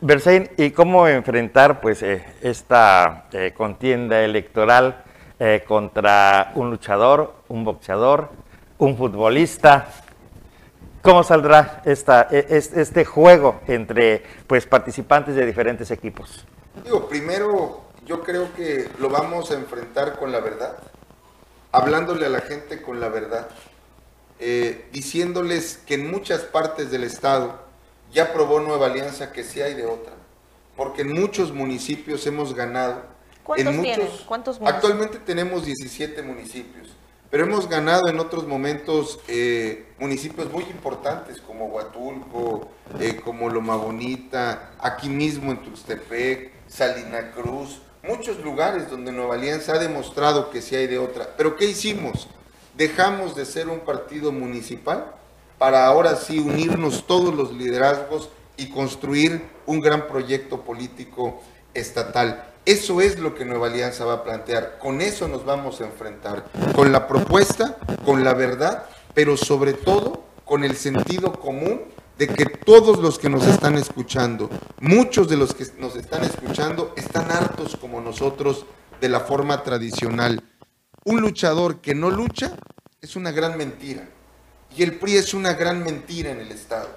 Bersaín, 0.00 0.48
¿y 0.56 0.70
cómo 0.70 1.08
enfrentar 1.08 1.80
pues 1.80 2.04
eh, 2.04 2.24
esta 2.40 3.26
eh, 3.32 3.52
contienda 3.52 4.20
electoral 4.20 5.02
eh, 5.40 5.64
contra 5.66 6.52
un 6.54 6.70
luchador, 6.70 7.34
un 7.48 7.64
boxeador, 7.64 8.30
un 8.78 8.96
futbolista? 8.96 9.88
¿Cómo 11.02 11.24
saldrá 11.24 11.82
esta, 11.84 12.28
e, 12.30 12.46
este 12.50 13.04
juego 13.04 13.60
entre 13.66 14.22
pues 14.46 14.66
participantes 14.66 15.34
de 15.34 15.46
diferentes 15.46 15.90
equipos? 15.90 16.44
Digo, 16.84 17.08
primero 17.08 17.82
yo 18.06 18.22
creo 18.22 18.52
que 18.54 18.88
lo 18.98 19.08
vamos 19.08 19.50
a 19.50 19.54
enfrentar 19.54 20.18
con 20.18 20.32
la 20.32 20.40
verdad, 20.40 20.76
hablándole 21.72 22.26
a 22.26 22.28
la 22.28 22.40
gente 22.40 22.82
con 22.82 23.00
la 23.00 23.08
verdad, 23.08 23.48
diciéndoles 24.92 25.78
que 25.86 25.94
en 25.94 26.10
muchas 26.10 26.40
partes 26.40 26.90
del 26.90 27.04
estado 27.04 27.60
ya 28.12 28.32
probó 28.32 28.60
Nueva 28.60 28.86
Alianza 28.86 29.32
que 29.32 29.44
sí 29.44 29.60
hay 29.60 29.74
de 29.74 29.86
otra. 29.86 30.12
Porque 30.76 31.02
en 31.02 31.12
muchos 31.12 31.52
municipios 31.52 32.26
hemos 32.26 32.54
ganado. 32.54 33.02
¿Cuántos 33.44 33.74
en 33.74 33.82
tienen? 33.82 34.08
¿Cuántos 34.26 34.60
Actualmente 34.64 35.18
tenemos 35.18 35.64
17 35.64 36.22
municipios, 36.22 36.88
pero 37.30 37.44
hemos 37.44 37.68
ganado 37.68 38.08
en 38.08 38.18
otros 38.18 38.46
momentos 38.46 39.20
eh, 39.28 39.86
municipios 39.98 40.50
muy 40.52 40.64
importantes 40.64 41.40
como 41.40 41.66
Huatulco, 41.66 42.68
eh, 42.98 43.20
como 43.24 43.48
Loma 43.48 43.76
Bonita, 43.76 44.72
aquí 44.80 45.08
mismo 45.08 45.52
en 45.52 45.62
Tuxtepec, 45.62 46.50
Salina 46.66 47.30
Cruz, 47.30 47.80
muchos 48.02 48.40
lugares 48.40 48.90
donde 48.90 49.12
Nueva 49.12 49.36
Alianza 49.36 49.74
ha 49.74 49.78
demostrado 49.78 50.50
que 50.50 50.60
sí 50.60 50.74
hay 50.74 50.88
de 50.88 50.98
otra. 50.98 51.28
Pero 51.36 51.56
¿qué 51.56 51.66
hicimos? 51.66 52.26
Dejamos 52.76 53.36
de 53.36 53.44
ser 53.44 53.68
un 53.68 53.80
partido 53.80 54.32
municipal 54.32 55.14
para 55.58 55.86
ahora 55.86 56.16
sí 56.16 56.38
unirnos 56.40 57.06
todos 57.06 57.34
los 57.34 57.52
liderazgos 57.52 58.30
y 58.56 58.70
construir 58.70 59.42
un 59.66 59.80
gran 59.80 60.08
proyecto 60.08 60.62
político 60.62 61.40
estatal. 61.74 62.49
Eso 62.66 63.00
es 63.00 63.18
lo 63.18 63.34
que 63.34 63.46
Nueva 63.46 63.68
Alianza 63.68 64.04
va 64.04 64.14
a 64.14 64.24
plantear. 64.24 64.78
Con 64.78 65.00
eso 65.00 65.28
nos 65.28 65.46
vamos 65.46 65.80
a 65.80 65.86
enfrentar. 65.86 66.44
Con 66.74 66.92
la 66.92 67.08
propuesta, 67.08 67.78
con 68.04 68.22
la 68.22 68.34
verdad, 68.34 68.84
pero 69.14 69.36
sobre 69.36 69.72
todo 69.72 70.24
con 70.44 70.62
el 70.64 70.76
sentido 70.76 71.32
común 71.32 71.82
de 72.18 72.28
que 72.28 72.44
todos 72.44 72.98
los 72.98 73.18
que 73.18 73.30
nos 73.30 73.46
están 73.46 73.76
escuchando, 73.76 74.50
muchos 74.80 75.28
de 75.28 75.38
los 75.38 75.54
que 75.54 75.64
nos 75.78 75.96
están 75.96 76.22
escuchando, 76.22 76.92
están 76.96 77.30
hartos 77.30 77.76
como 77.76 78.00
nosotros 78.02 78.66
de 79.00 79.08
la 79.08 79.20
forma 79.20 79.62
tradicional. 79.62 80.42
Un 81.04 81.22
luchador 81.22 81.80
que 81.80 81.94
no 81.94 82.10
lucha 82.10 82.52
es 83.00 83.16
una 83.16 83.30
gran 83.30 83.56
mentira. 83.56 84.06
Y 84.76 84.82
el 84.82 84.98
PRI 84.98 85.16
es 85.16 85.32
una 85.32 85.54
gran 85.54 85.82
mentira 85.82 86.30
en 86.30 86.40
el 86.40 86.52
Estado. 86.52 86.90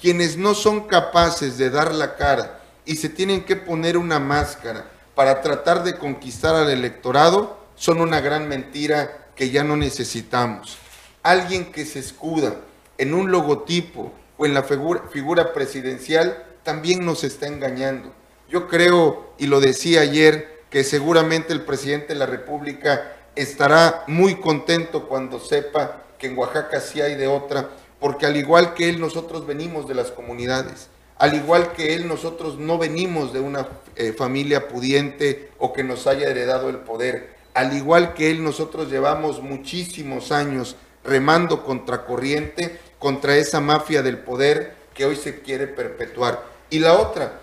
Quienes 0.00 0.36
no 0.36 0.54
son 0.54 0.86
capaces 0.86 1.58
de 1.58 1.70
dar 1.70 1.92
la 1.92 2.14
cara 2.14 2.60
y 2.84 2.96
se 2.96 3.08
tienen 3.08 3.44
que 3.44 3.56
poner 3.56 3.98
una 3.98 4.20
máscara 4.20 4.97
para 5.18 5.42
tratar 5.42 5.82
de 5.82 5.96
conquistar 5.96 6.54
al 6.54 6.70
electorado, 6.70 7.58
son 7.74 8.00
una 8.00 8.20
gran 8.20 8.46
mentira 8.46 9.30
que 9.34 9.50
ya 9.50 9.64
no 9.64 9.76
necesitamos. 9.76 10.78
Alguien 11.24 11.72
que 11.72 11.84
se 11.86 11.98
escuda 11.98 12.54
en 12.98 13.12
un 13.12 13.32
logotipo 13.32 14.12
o 14.36 14.46
en 14.46 14.54
la 14.54 14.62
figura, 14.62 15.52
presidencial 15.52 16.46
también 16.62 17.04
nos 17.04 17.24
está 17.24 17.48
engañando. 17.48 18.12
Yo 18.48 18.68
creo, 18.68 19.32
y 19.38 19.48
lo 19.48 19.58
decía 19.58 20.02
ayer, 20.02 20.62
que 20.70 20.84
seguramente 20.84 21.52
el 21.52 21.62
presidente 21.62 22.12
de 22.12 22.20
la 22.20 22.26
República 22.26 23.12
estará 23.34 24.04
muy 24.06 24.36
contento 24.36 25.08
cuando 25.08 25.40
sepa 25.40 26.04
que 26.16 26.28
en 26.28 26.38
Oaxaca 26.38 26.80
sí 26.80 27.00
hay 27.00 27.16
de 27.16 27.26
otra, 27.26 27.70
porque 27.98 28.24
al 28.24 28.36
igual 28.36 28.72
que 28.74 28.88
él 28.88 29.00
nosotros 29.00 29.48
venimos 29.48 29.88
de 29.88 29.96
las 29.96 30.12
comunidades, 30.12 30.90
al 31.18 31.34
igual 31.34 31.72
que 31.72 31.94
él 31.94 32.06
nosotros 32.06 32.58
no 32.58 32.78
venimos 32.78 33.32
de 33.32 33.40
una 33.40 33.66
eh, 33.96 34.12
familia 34.12 34.68
pudiente 34.68 35.50
o 35.58 35.72
que 35.72 35.82
nos 35.82 36.06
haya 36.06 36.28
heredado 36.28 36.68
el 36.68 36.76
poder, 36.76 37.36
al 37.54 37.76
igual 37.76 38.14
que 38.14 38.30
él 38.30 38.44
nosotros 38.44 38.88
llevamos 38.88 39.42
muchísimos 39.42 40.30
años 40.30 40.76
remando 41.02 41.64
contra 41.64 42.04
corriente, 42.04 42.78
contra 42.98 43.36
esa 43.36 43.60
mafia 43.60 44.02
del 44.02 44.18
poder 44.18 44.76
que 44.94 45.06
hoy 45.06 45.16
se 45.16 45.40
quiere 45.40 45.66
perpetuar. 45.66 46.44
Y 46.70 46.78
la 46.78 46.94
otra, 46.94 47.40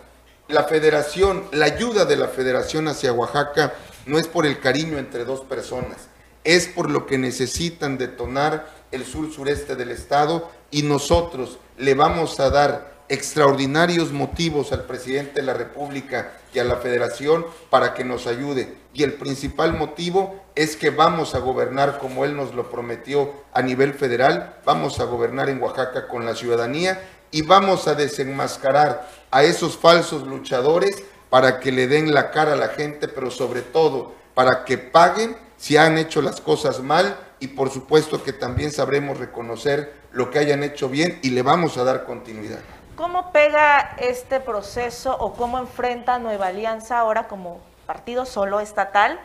la 0.48 0.64
federación, 0.64 1.44
la 1.52 1.66
ayuda 1.66 2.06
de 2.06 2.16
la 2.16 2.30
federación 2.30 2.88
hacia 2.88 3.12
Oaxaca 3.12 3.74
no 4.06 4.18
es 4.18 4.28
por 4.28 4.46
el 4.46 4.60
cariño 4.60 4.98
entre 5.00 5.26
dos 5.26 5.42
personas, 5.42 5.98
es 6.44 6.68
por 6.68 6.90
lo 6.90 7.06
que 7.08 7.18
necesitan 7.18 7.98
detonar 7.98 8.70
el 8.92 9.04
sur 9.06 9.34
sureste 9.34 9.76
del 9.76 9.92
estado 9.92 10.50
y 10.72 10.84
nosotros 10.84 11.58
le 11.78 11.94
vamos 11.94 12.40
a 12.40 12.50
dar 12.50 12.95
extraordinarios 13.10 14.12
motivos 14.12 14.72
al 14.72 14.86
presidente 14.86 15.42
de 15.42 15.44
la 15.44 15.54
República 15.54 16.34
y 16.54 16.60
a 16.60 16.64
la 16.64 16.78
Federación 16.78 17.46
para 17.70 17.94
que 17.94 18.04
nos 18.04 18.28
ayude. 18.28 18.76
Y 18.94 19.04
el 19.04 19.14
principal 19.14 19.74
motivo 19.74 20.44
es 20.56 20.76
que 20.76 20.90
vamos 20.90 21.36
a 21.36 21.40
gobernar 21.40 22.00
como 22.00 22.26
él 22.26 22.36
nos 22.36 22.56
lo 22.56 22.70
prometió 22.70 23.34
a 23.54 23.62
nivel 23.62 23.94
federal, 23.94 24.56
vamos 24.66 25.00
a 25.00 25.04
gobernar 25.04 25.50
en 25.50 25.62
Oaxaca 25.62 26.08
con 26.08 26.26
la 26.26 26.36
ciudadanía 26.36 27.02
y 27.32 27.42
vamos 27.42 27.88
a 27.88 27.96
desenmascarar 27.96 29.10
a 29.32 29.44
esos 29.44 29.78
falsos 29.78 30.26
luchadores 30.26 31.04
para 31.30 31.60
que 31.60 31.72
le 31.72 31.88
den 31.88 32.14
la 32.14 32.32
cara 32.32 32.54
a 32.54 32.58
la 32.58 32.70
gente, 32.70 33.08
pero 33.08 33.30
sobre 33.30 33.62
todo 33.62 34.14
para 34.34 34.66
que 34.66 34.78
paguen 34.78 35.36
si 35.58 35.78
han 35.78 35.98
hecho 35.98 36.22
las 36.22 36.42
cosas 36.42 36.80
mal 36.80 37.18
y 37.40 37.48
por 37.48 37.70
supuesto 37.70 38.24
que 38.24 38.34
también 38.34 38.72
sabremos 38.72 39.18
reconocer 39.18 39.94
lo 40.12 40.32
que 40.32 40.40
hayan 40.40 40.64
hecho 40.64 40.88
bien 40.90 41.20
y 41.22 41.32
le 41.32 41.42
vamos 41.42 41.78
a 41.78 41.84
dar 41.84 42.06
continuidad. 42.06 42.60
¿Cómo 42.96 43.32
pega 43.32 43.96
este 43.98 44.40
proceso 44.40 45.16
o 45.18 45.34
cómo 45.34 45.60
enfrenta 45.60 46.18
Nueva 46.20 46.48
Alianza 46.48 47.00
ahora 47.00 47.28
como 47.28 47.60
partido 47.86 48.26
solo 48.26 48.60
estatal? 48.60 49.20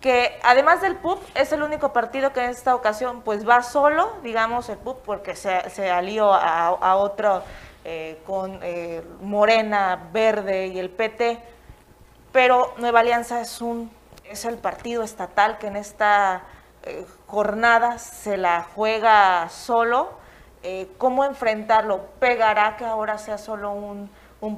que 0.00 0.38
además 0.42 0.82
del 0.82 0.96
PUP 0.96 1.18
es 1.34 1.50
el 1.52 1.62
único 1.62 1.94
partido 1.94 2.30
que 2.34 2.44
en 2.44 2.50
esta 2.50 2.74
ocasión 2.74 3.22
pues 3.22 3.48
va 3.48 3.62
solo, 3.62 4.12
digamos 4.22 4.68
el 4.68 4.76
PUP 4.76 4.98
porque 4.98 5.34
se, 5.34 5.70
se 5.70 5.90
alió 5.90 6.30
a 6.34 6.96
otro 6.96 7.42
eh, 7.86 8.22
con 8.26 8.60
eh, 8.62 9.02
Morena, 9.20 10.08
Verde 10.10 10.68
y 10.68 10.78
el 10.78 10.88
PT, 10.88 11.38
pero 12.32 12.72
Nueva 12.78 13.00
Alianza 13.00 13.42
es, 13.42 13.60
un, 13.60 13.90
es 14.24 14.46
el 14.46 14.56
partido 14.56 15.02
estatal 15.02 15.58
que 15.58 15.66
en 15.66 15.76
esta 15.76 16.44
eh, 16.84 17.04
jornada 17.26 17.98
se 17.98 18.38
la 18.38 18.62
juega 18.74 19.50
solo. 19.50 20.18
¿Cómo 20.98 21.24
enfrentarlo? 21.24 22.06
¿Pegará 22.20 22.76
que 22.76 22.84
ahora 22.84 23.18
sea 23.18 23.38
solo 23.38 23.72
un, 23.72 24.10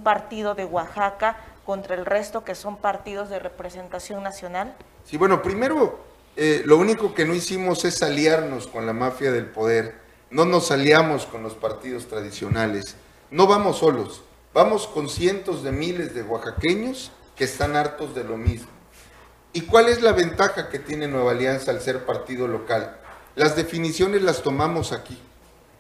partido 0.03 0.55
de 0.55 0.65
Oaxaca 0.65 1.37
contra 1.65 1.95
el 1.95 2.07
resto 2.07 2.45
que 2.45 2.55
son 2.55 2.77
partidos 2.77 3.29
de 3.29 3.39
representación 3.39 4.23
nacional? 4.23 4.75
Sí, 5.05 5.17
bueno, 5.17 5.43
primero, 5.43 6.01
lo 6.37 6.77
único 6.77 7.15
que 7.15 7.25
no 7.25 7.35
hicimos 7.35 7.85
es 7.85 8.03
aliarnos 8.03 8.67
con 8.67 8.87
la 8.87 8.93
mafia 8.93 9.31
del 9.33 9.47
poder, 9.47 9.95
no 10.31 10.45
nos 10.45 10.71
aliamos 10.71 11.27
con 11.27 11.43
los 11.43 11.55
partidos 11.55 12.09
tradicionales. 12.09 12.97
No 13.31 13.47
vamos 13.47 13.79
solos, 13.79 14.23
vamos 14.55 14.87
con 14.87 15.09
cientos 15.09 15.63
de 15.63 15.73
miles 15.73 16.15
de 16.15 16.23
oaxaqueños 16.23 17.11
que 17.35 17.45
están 17.45 17.75
hartos 17.75 18.15
de 18.15 18.25
lo 18.25 18.37
mismo. 18.37 18.69
¿Y 19.53 19.63
cuál 19.63 19.89
es 19.89 20.03
la 20.03 20.13
ventaja 20.13 20.69
que 20.69 20.79
tiene 20.79 21.09
Nueva 21.09 21.33
Alianza 21.33 21.71
al 21.71 21.81
ser 21.81 22.05
partido 22.05 22.47
local? 22.47 22.99
Las 23.35 23.57
definiciones 23.57 24.23
las 24.23 24.43
tomamos 24.43 24.93
aquí, 24.93 25.19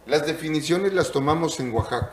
las 0.06 0.26
definiciones 0.26 0.92
las 0.94 1.10
tomamos 1.10 1.58
en 1.60 1.72
Oaxaca. 1.72 2.12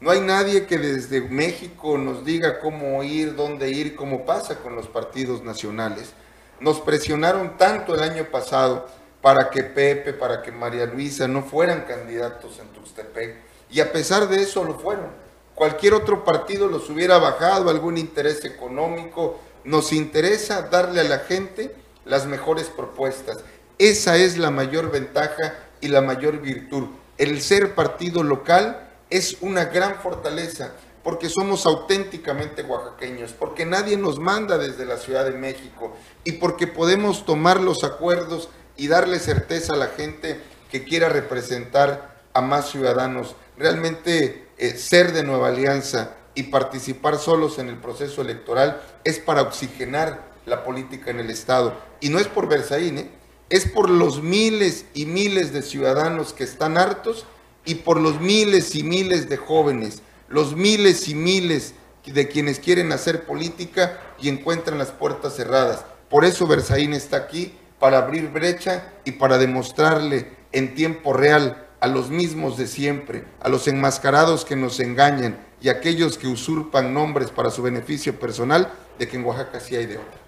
No 0.00 0.10
hay 0.10 0.20
nadie 0.20 0.66
que 0.66 0.78
desde 0.78 1.20
México 1.20 1.96
nos 1.98 2.24
diga 2.24 2.58
cómo 2.58 3.02
ir, 3.02 3.36
dónde 3.36 3.70
ir, 3.70 3.94
como 3.94 4.24
pasa 4.24 4.56
con 4.56 4.74
los 4.74 4.88
partidos 4.88 5.42
nacionales. 5.42 6.12
Nos 6.60 6.80
presionaron 6.80 7.56
tanto 7.56 7.94
el 7.94 8.02
año 8.02 8.24
pasado 8.24 8.86
para 9.20 9.50
que 9.50 9.62
Pepe, 9.62 10.12
para 10.12 10.42
que 10.42 10.52
María 10.52 10.86
Luisa 10.86 11.28
no 11.28 11.42
fueran 11.42 11.82
candidatos 11.82 12.58
en 12.58 12.68
Tuxtepec 12.68 13.36
y 13.70 13.80
a 13.80 13.92
pesar 13.92 14.28
de 14.28 14.42
eso 14.42 14.64
lo 14.64 14.78
fueron. 14.78 15.10
Cualquier 15.54 15.94
otro 15.94 16.24
partido 16.24 16.68
los 16.68 16.90
hubiera 16.90 17.18
bajado, 17.18 17.70
algún 17.70 17.96
interés 17.96 18.44
económico. 18.44 19.38
Nos 19.64 19.92
interesa 19.92 20.62
darle 20.62 21.00
a 21.00 21.04
la 21.04 21.20
gente 21.20 21.74
las 22.04 22.26
mejores 22.26 22.66
propuestas. 22.68 23.38
Esa 23.78 24.16
es 24.16 24.36
la 24.36 24.50
mayor 24.50 24.90
ventaja 24.90 25.54
y 25.80 25.88
la 25.88 26.00
mayor 26.00 26.40
virtud. 26.40 26.88
El 27.18 27.40
ser 27.40 27.74
partido 27.74 28.22
local 28.22 28.88
es 29.10 29.36
una 29.40 29.66
gran 29.66 29.96
fortaleza 29.96 30.72
porque 31.04 31.28
somos 31.28 31.66
auténticamente 31.66 32.62
oaxaqueños, 32.62 33.32
porque 33.32 33.66
nadie 33.66 33.96
nos 33.96 34.18
manda 34.18 34.56
desde 34.58 34.86
la 34.86 34.96
Ciudad 34.96 35.26
de 35.26 35.38
México 35.38 35.94
y 36.24 36.32
porque 36.32 36.66
podemos 36.66 37.26
tomar 37.26 37.60
los 37.60 37.84
acuerdos 37.84 38.48
y 38.76 38.88
darle 38.88 39.18
certeza 39.18 39.74
a 39.74 39.76
la 39.76 39.88
gente 39.88 40.40
que 40.70 40.84
quiera 40.84 41.08
representar 41.08 42.22
a 42.32 42.40
más 42.40 42.70
ciudadanos 42.70 43.36
realmente 43.56 44.48
eh, 44.58 44.70
ser 44.70 45.12
de 45.12 45.22
Nueva 45.22 45.48
Alianza 45.48 46.14
y 46.34 46.44
participar 46.44 47.18
solos 47.18 47.58
en 47.58 47.68
el 47.68 47.76
proceso 47.76 48.22
electoral 48.22 48.80
es 49.04 49.18
para 49.18 49.42
oxigenar 49.42 50.32
la 50.46 50.64
política 50.64 51.10
en 51.10 51.20
el 51.20 51.30
Estado. 51.30 51.74
Y 52.00 52.08
no 52.08 52.18
es 52.18 52.26
por 52.26 52.48
Berzaín, 52.48 52.98
¿eh? 52.98 53.10
Es 53.50 53.66
por 53.66 53.90
los 53.90 54.22
miles 54.22 54.86
y 54.94 55.06
miles 55.06 55.52
de 55.52 55.62
ciudadanos 55.62 56.32
que 56.32 56.44
están 56.44 56.78
hartos 56.78 57.26
y 57.64 57.76
por 57.76 58.00
los 58.00 58.20
miles 58.20 58.74
y 58.74 58.82
miles 58.82 59.28
de 59.28 59.36
jóvenes, 59.36 60.02
los 60.28 60.56
miles 60.56 61.08
y 61.08 61.14
miles 61.14 61.74
de 62.04 62.28
quienes 62.28 62.58
quieren 62.58 62.92
hacer 62.92 63.24
política 63.24 64.00
y 64.20 64.28
encuentran 64.28 64.78
las 64.78 64.90
puertas 64.90 65.36
cerradas. 65.36 65.84
Por 66.10 66.24
eso 66.24 66.46
Berzaín 66.46 66.92
está 66.92 67.16
aquí, 67.16 67.54
para 67.78 67.98
abrir 67.98 68.30
brecha 68.30 68.92
y 69.04 69.12
para 69.12 69.36
demostrarle 69.36 70.30
en 70.52 70.74
tiempo 70.74 71.12
real 71.12 71.66
a 71.80 71.86
los 71.86 72.08
mismos 72.08 72.56
de 72.56 72.66
siempre, 72.66 73.24
a 73.40 73.50
los 73.50 73.68
enmascarados 73.68 74.46
que 74.46 74.56
nos 74.56 74.80
engañan 74.80 75.38
y 75.60 75.68
aquellos 75.68 76.16
que 76.16 76.26
usurpan 76.26 76.94
nombres 76.94 77.30
para 77.30 77.50
su 77.50 77.62
beneficio 77.62 78.18
personal, 78.18 78.72
de 78.98 79.06
que 79.06 79.16
en 79.16 79.24
Oaxaca 79.24 79.60
sí 79.60 79.76
hay 79.76 79.84
de 79.84 79.98
otra. 79.98 80.23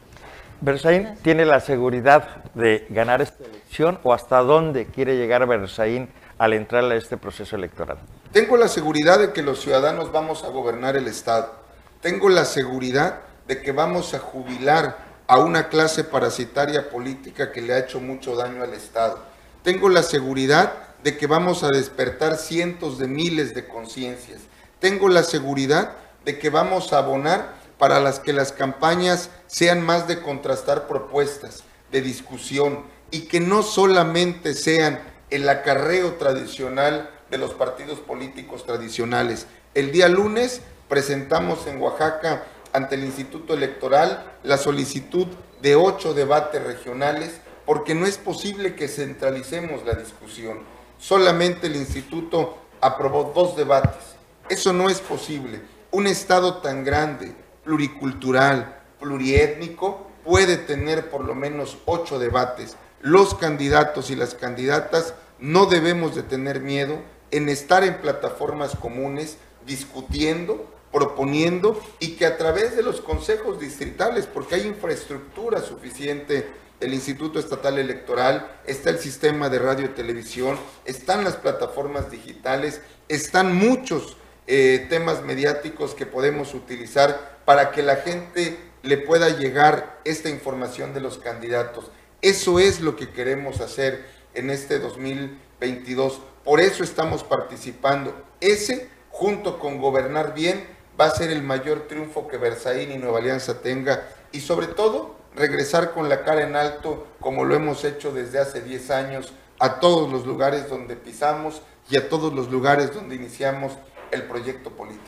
¿Berzaín 0.61 1.15
tiene 1.23 1.45
la 1.45 1.61
seguridad 1.61 2.45
de 2.55 2.87
ganar 2.89 3.21
esta 3.21 3.45
elección 3.45 3.99
o 4.03 4.15
hasta 4.15 4.39
dónde 4.39 4.87
quiere 4.87 5.17
llegar 5.17 5.47
Berzaín 5.47 6.09
al 6.39 6.55
entrar 6.55 6.85
a 6.85 6.95
este 6.95 7.19
proceso 7.19 7.57
electoral? 7.57 7.99
Tengo 8.33 8.57
la 8.57 8.69
seguridad 8.69 9.19
de 9.19 9.33
que 9.33 9.43
los 9.43 9.61
ciudadanos 9.61 10.13
vamos 10.13 10.45
a 10.45 10.49
gobernar 10.49 10.97
el 10.97 11.09
Estado. 11.09 11.53
Tengo 12.01 12.29
la 12.31 12.45
seguridad 12.45 13.21
de 13.47 13.61
que 13.61 13.73
vamos 13.73 14.15
a 14.15 14.19
jubilar 14.19 14.97
a 15.27 15.39
una 15.39 15.69
clase 15.69 16.05
parasitaria 16.05 16.89
política 16.89 17.53
que 17.53 17.61
le 17.61 17.75
ha 17.75 17.79
hecho 17.79 18.01
mucho 18.01 18.35
daño 18.35 18.63
al 18.63 18.73
Estado. 18.73 19.19
Tengo 19.63 19.89
la 19.89 20.03
seguridad 20.03 20.73
de 21.03 21.19
que 21.19 21.27
vamos 21.27 21.65
a 21.65 21.71
despertar 21.71 22.37
cientos 22.37 22.99
de 22.99 23.09
miles 23.09 23.55
de 23.55 23.67
conciencias. 23.69 24.41
Tengo 24.81 25.09
la 25.09 25.23
seguridad 25.23 25.93
de 26.25 26.39
que 26.39 26.49
vamos 26.49 26.93
a 26.93 26.99
abonar 26.99 27.56
para 27.79 28.01
las 28.01 28.21
que 28.21 28.33
las 28.33 28.53
campañas 28.53 29.31
sean 29.47 29.83
más 29.83 30.09
de 30.09 30.23
contrastar 30.23 30.87
propuestas, 30.87 31.65
de 31.93 32.01
discusión, 32.01 32.85
y 33.11 33.23
que 33.23 33.41
no 33.41 33.63
solamente 33.63 34.55
sean 34.55 35.01
el 35.31 35.49
acarreo 35.49 36.15
tradicional 36.15 37.11
de 37.31 37.39
los 37.39 37.55
partidos 37.55 37.99
políticos 38.01 38.65
tradicionales. 38.65 39.47
El 39.75 39.93
día 39.93 40.09
lunes 40.09 40.61
presentamos 40.89 41.67
en 41.67 41.81
Oaxaca 41.81 42.45
ante 42.73 42.95
el 42.95 43.05
Instituto 43.05 43.55
Electoral 43.55 44.25
la 44.43 44.59
solicitud 44.59 45.27
de 45.63 45.77
ocho 45.77 46.15
debates 46.15 46.63
regionales 46.63 47.41
porque 47.65 47.95
no 47.95 48.07
es 48.07 48.19
posible 48.19 48.77
que 48.77 48.89
centralicemos 48.89 49.85
la 49.85 49.95
discusión. 49.95 50.61
Solamente 50.99 51.67
el 51.67 51.77
instituto 51.77 52.59
aprobó 52.81 53.33
dos 53.35 53.57
debates. 53.57 54.15
Eso 54.49 54.73
no 54.73 54.89
es 54.89 55.01
posible. 55.01 55.61
Un 55.91 56.07
Estado 56.07 56.59
tan 56.59 56.85
grande, 56.85 57.35
pluricultural, 57.67 58.81
pluriétnico, 58.99 60.07
puede 60.25 60.57
tener 60.57 61.11
por 61.11 61.25
lo 61.25 61.35
menos 61.35 61.77
ocho 61.85 62.19
debates. 62.19 62.77
Los 63.03 63.35
candidatos 63.35 64.11
y 64.11 64.17
las 64.17 64.35
candidatas 64.35 65.15
no 65.39 65.67
debemos 65.67 66.15
de 66.15 66.23
tener 66.23 66.61
miedo 66.61 67.03
en 67.31 67.49
estar 67.49 67.85
en 67.85 68.01
plataformas 68.01 68.77
comunes 68.77 69.37
discutiendo, 69.67 70.73
proponiendo 70.93 71.79
y 71.99 72.13
que 72.13 72.25
a 72.25 72.39
través 72.39 72.77
de 72.77 72.83
los 72.83 73.01
consejos 73.01 73.61
distritales, 73.61 74.27
porque 74.27 74.55
hay 74.55 74.67
infraestructura 74.67 75.61
suficiente 75.61 76.49
el 76.79 76.95
Instituto 76.95 77.39
Estatal 77.39 77.79
Electoral, 77.79 78.59
está 78.67 78.91
el 78.91 78.99
sistema 78.99 79.49
de 79.49 79.59
radio 79.59 79.87
y 79.87 79.89
televisión, 79.89 80.57
están 80.85 81.25
las 81.25 81.37
plataformas 81.37 82.11
digitales, 82.11 82.81
están 83.09 83.57
muchos 83.57 84.17
eh, 84.47 84.87
temas 84.89 85.23
mediáticos 85.23 85.95
que 85.95 86.07
podemos 86.07 86.55
utilizar 86.55 87.39
para 87.45 87.71
que 87.71 87.83
la 87.83 87.97
gente 87.97 88.59
le 88.83 88.97
pueda 88.97 89.31
llegar 89.31 90.01
esta 90.05 90.29
información 90.29 90.95
de 90.95 91.01
los 91.01 91.19
candidatos. 91.19 91.91
Eso 92.23 92.59
es 92.59 92.81
lo 92.81 92.97
que 92.97 93.11
queremos 93.11 93.61
hacer 93.61 94.07
en 94.35 94.51
este 94.51 94.79
2022. 94.79 96.21
Por 96.45 96.61
eso 96.61 96.85
estamos 96.85 97.25
participando. 97.25 98.15
Ese, 98.41 98.89
junto 99.11 99.59
con 99.59 99.81
gobernar 99.81 100.35
bien, 100.35 100.65
va 101.01 101.07
a 101.07 101.11
ser 101.11 101.31
el 101.31 101.43
mayor 101.43 101.89
triunfo 101.89 102.29
que 102.29 102.39
Versaín 102.39 102.93
y 102.93 102.99
Nueva 102.99 103.19
Alianza 103.19 103.61
tenga. 103.61 104.09
Y 104.33 104.41
sobre 104.41 104.69
todo, 104.69 105.17
regresar 105.35 105.93
con 105.93 106.09
la 106.09 106.25
cara 106.25 106.43
en 106.43 106.57
alto, 106.57 107.07
como 107.21 107.45
lo 107.45 107.55
hemos 107.55 107.85
hecho 107.85 108.13
desde 108.13 108.39
hace 108.39 108.61
10 108.61 108.91
años, 108.91 109.33
a 109.59 109.81
todos 109.81 110.11
los 110.11 110.27
lugares 110.27 110.69
donde 110.69 110.97
pisamos 110.97 111.63
y 111.89 111.97
a 111.97 112.09
todos 112.09 112.33
los 112.33 112.51
lugares 112.51 112.95
donde 112.95 113.15
iniciamos 113.15 113.73
el 114.11 114.25
proyecto 114.25 114.71
político. 114.71 115.05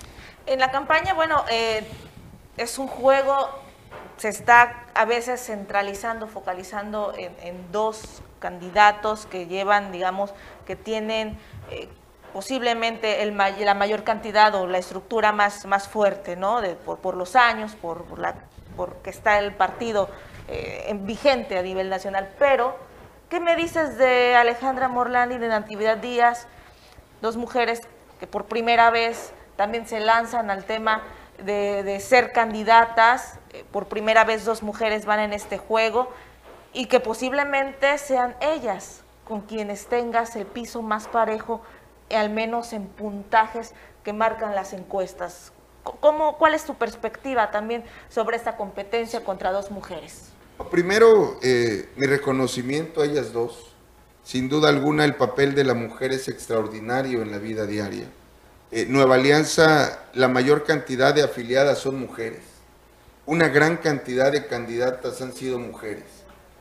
En 0.46 0.58
la 0.60 0.70
campaña, 0.70 1.14
bueno, 1.14 1.44
eh, 1.50 1.86
es 2.56 2.78
un 2.78 2.88
juego, 2.88 3.50
se 4.16 4.28
está 4.28 4.86
a 4.94 5.04
veces 5.04 5.44
centralizando, 5.44 6.26
focalizando 6.26 7.12
en, 7.16 7.70
dos 7.72 8.22
candidatos 8.38 9.26
que 9.26 9.46
llevan, 9.46 9.92
digamos, 9.92 10.32
que 10.66 10.76
tienen 10.76 11.38
eh, 11.70 11.88
posiblemente 12.32 13.22
el, 13.22 13.36
la 13.36 13.74
mayor 13.74 14.04
cantidad 14.04 14.54
o 14.54 14.66
la 14.66 14.78
estructura 14.78 15.32
más, 15.32 15.66
más 15.66 15.88
fuerte, 15.88 16.36
¿no? 16.36 16.60
por, 16.84 16.98
por, 16.98 17.16
los 17.16 17.36
años, 17.36 17.74
por, 17.74 18.04
por 18.04 18.18
la 18.18 18.34
porque 18.78 19.10
está 19.10 19.40
el 19.40 19.52
partido 19.52 20.08
eh, 20.46 20.96
vigente 21.00 21.58
a 21.58 21.62
nivel 21.62 21.90
nacional. 21.90 22.30
Pero, 22.38 22.78
¿qué 23.28 23.40
me 23.40 23.56
dices 23.56 23.98
de 23.98 24.36
Alejandra 24.36 24.88
Morlán 24.88 25.32
y 25.32 25.38
de 25.38 25.48
Natividad 25.48 25.98
Díaz? 25.98 26.46
Dos 27.20 27.36
mujeres 27.36 27.82
que 28.18 28.26
por 28.26 28.46
primera 28.46 28.90
vez 28.90 29.32
también 29.56 29.86
se 29.86 30.00
lanzan 30.00 30.50
al 30.50 30.64
tema 30.64 31.02
de, 31.44 31.98
ser 32.00 32.32
candidatas. 32.32 33.38
Eh, 33.52 33.64
por 33.70 33.86
primera 33.86 34.24
vez 34.24 34.44
dos 34.44 34.62
mujeres 34.62 35.04
van 35.04 35.20
en 35.20 35.32
este 35.32 35.58
juego 35.58 36.10
y 36.72 36.86
que 36.86 37.00
posiblemente 37.00 37.96
sean 37.98 38.36
ellas 38.40 39.02
con 39.24 39.42
quienes 39.42 39.86
tengas 39.86 40.36
el 40.36 40.46
piso 40.46 40.82
más 40.82 41.06
parejo, 41.06 41.60
al 42.10 42.30
menos 42.30 42.72
en 42.72 42.86
puntajes 42.86 43.74
que 44.04 44.12
marcan 44.12 44.54
las 44.54 44.72
encuestas. 44.72 45.52
¿Cómo, 46.00 46.36
¿Cuál 46.38 46.54
es 46.54 46.64
tu 46.64 46.74
perspectiva 46.74 47.50
también 47.50 47.84
sobre 48.08 48.36
esta 48.36 48.56
competencia 48.56 49.24
contra 49.24 49.52
dos 49.52 49.70
mujeres? 49.70 50.30
Primero, 50.70 51.38
eh, 51.42 51.88
mi 51.96 52.06
reconocimiento 52.06 53.00
a 53.00 53.04
ellas 53.04 53.32
dos. 53.32 53.74
Sin 54.28 54.50
duda 54.50 54.68
alguna, 54.68 55.06
el 55.06 55.14
papel 55.14 55.54
de 55.54 55.64
la 55.64 55.72
mujer 55.72 56.12
es 56.12 56.28
extraordinario 56.28 57.22
en 57.22 57.30
la 57.30 57.38
vida 57.38 57.64
diaria. 57.64 58.04
Eh, 58.70 58.84
Nueva 58.86 59.14
Alianza, 59.14 60.00
la 60.12 60.28
mayor 60.28 60.64
cantidad 60.64 61.14
de 61.14 61.22
afiliadas 61.22 61.78
son 61.78 61.98
mujeres. 61.98 62.42
Una 63.24 63.48
gran 63.48 63.78
cantidad 63.78 64.30
de 64.30 64.46
candidatas 64.46 65.22
han 65.22 65.32
sido 65.32 65.58
mujeres. 65.58 66.04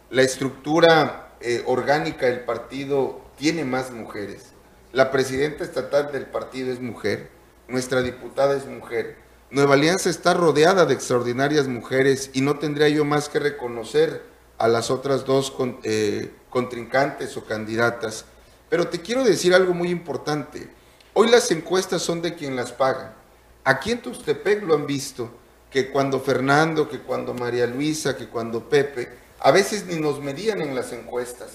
La 0.10 0.22
estructura 0.22 1.34
eh, 1.42 1.62
orgánica 1.66 2.28
del 2.28 2.40
partido 2.40 3.20
tiene 3.38 3.66
más 3.66 3.92
mujeres. 3.92 4.54
La 4.94 5.12
presidenta 5.12 5.66
estatal 5.66 6.14
del 6.14 6.26
partido 6.26 6.72
es 6.72 6.80
mujer 6.80 7.28
nuestra 7.68 8.02
diputada 8.02 8.56
es 8.56 8.66
mujer. 8.66 9.18
Nueva 9.52 9.74
Alianza 9.74 10.10
está 10.10 10.34
rodeada 10.34 10.86
de 10.86 10.94
extraordinarias 10.94 11.68
mujeres 11.68 12.30
y 12.32 12.40
no 12.40 12.60
tendría 12.60 12.88
yo 12.88 13.04
más 13.04 13.28
que 13.28 13.40
reconocer 13.40 14.22
a 14.58 14.68
las 14.68 14.90
otras 14.90 15.26
dos 15.26 15.54
eh, 15.84 16.32
contrincantes 16.50 17.36
o 17.38 17.46
candidatas. 17.46 18.26
Pero 18.70 18.88
te 18.88 19.02
quiero 19.02 19.24
decir 19.24 19.54
algo 19.54 19.74
muy 19.74 19.90
importante. 19.90 20.70
Hoy 21.14 21.30
las 21.30 21.50
encuestas 21.52 22.02
son 22.02 22.22
de 22.22 22.36
quien 22.36 22.56
las 22.56 22.72
paga. 22.72 23.16
Aquí 23.64 23.92
en 23.92 24.02
Tustepec 24.02 24.64
lo 24.64 24.76
han 24.76 24.88
visto, 24.88 25.30
que 25.72 25.90
cuando 25.90 26.20
Fernando, 26.20 26.90
que 26.90 27.00
cuando 27.00 27.34
María 27.34 27.68
Luisa, 27.68 28.16
que 28.16 28.28
cuando 28.28 28.70
Pepe, 28.70 29.10
a 29.40 29.52
veces 29.52 29.86
ni 29.86 30.00
nos 30.00 30.22
medían 30.22 30.62
en 30.62 30.76
las 30.76 30.92
encuestas. 30.94 31.50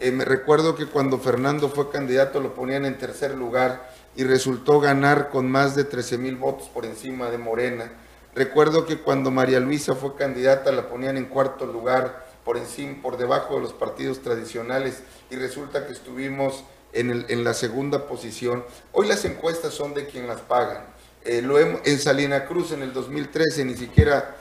Eh, 0.00 0.10
me 0.10 0.24
recuerdo 0.24 0.74
que 0.74 0.86
cuando 0.86 1.18
Fernando 1.18 1.68
fue 1.68 1.90
candidato 1.90 2.40
lo 2.40 2.54
ponían 2.54 2.84
en 2.84 2.98
tercer 2.98 3.36
lugar 3.36 3.92
y 4.16 4.24
resultó 4.24 4.80
ganar 4.80 5.30
con 5.30 5.50
más 5.50 5.76
de 5.76 5.84
13 5.84 6.18
mil 6.18 6.36
votos 6.36 6.68
por 6.68 6.84
encima 6.84 7.30
de 7.30 7.38
Morena. 7.38 7.92
Recuerdo 8.34 8.84
que 8.84 8.98
cuando 8.98 9.30
María 9.30 9.60
Luisa 9.60 9.94
fue 9.94 10.16
candidata 10.16 10.72
la 10.72 10.88
ponían 10.88 11.16
en 11.16 11.26
cuarto 11.26 11.66
lugar 11.66 12.21
por 12.44 12.56
encima, 12.56 13.00
por 13.02 13.16
debajo 13.16 13.56
de 13.56 13.60
los 13.60 13.72
partidos 13.72 14.20
tradicionales 14.20 15.02
y 15.30 15.36
resulta 15.36 15.86
que 15.86 15.92
estuvimos 15.92 16.64
en, 16.92 17.10
el, 17.10 17.26
en 17.28 17.44
la 17.44 17.54
segunda 17.54 18.06
posición. 18.06 18.64
Hoy 18.92 19.06
las 19.06 19.24
encuestas 19.24 19.74
son 19.74 19.94
de 19.94 20.06
quien 20.06 20.26
las 20.26 20.40
pagan. 20.40 20.86
Eh, 21.24 21.42
en 21.84 21.98
Salina 21.98 22.46
Cruz 22.46 22.72
en 22.72 22.82
el 22.82 22.92
2013 22.92 23.64
ni 23.64 23.74
siquiera 23.74 24.36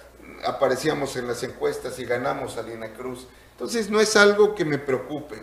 aparecíamos 0.45 1.15
en 1.15 1.27
las 1.27 1.43
encuestas 1.43 1.99
y 1.99 2.05
ganamos 2.05 2.53
Salina 2.53 2.93
Cruz. 2.93 3.27
Entonces 3.51 3.89
no 3.89 4.01
es 4.01 4.15
algo 4.15 4.55
que 4.55 4.65
me 4.65 4.79
preocupe. 4.79 5.35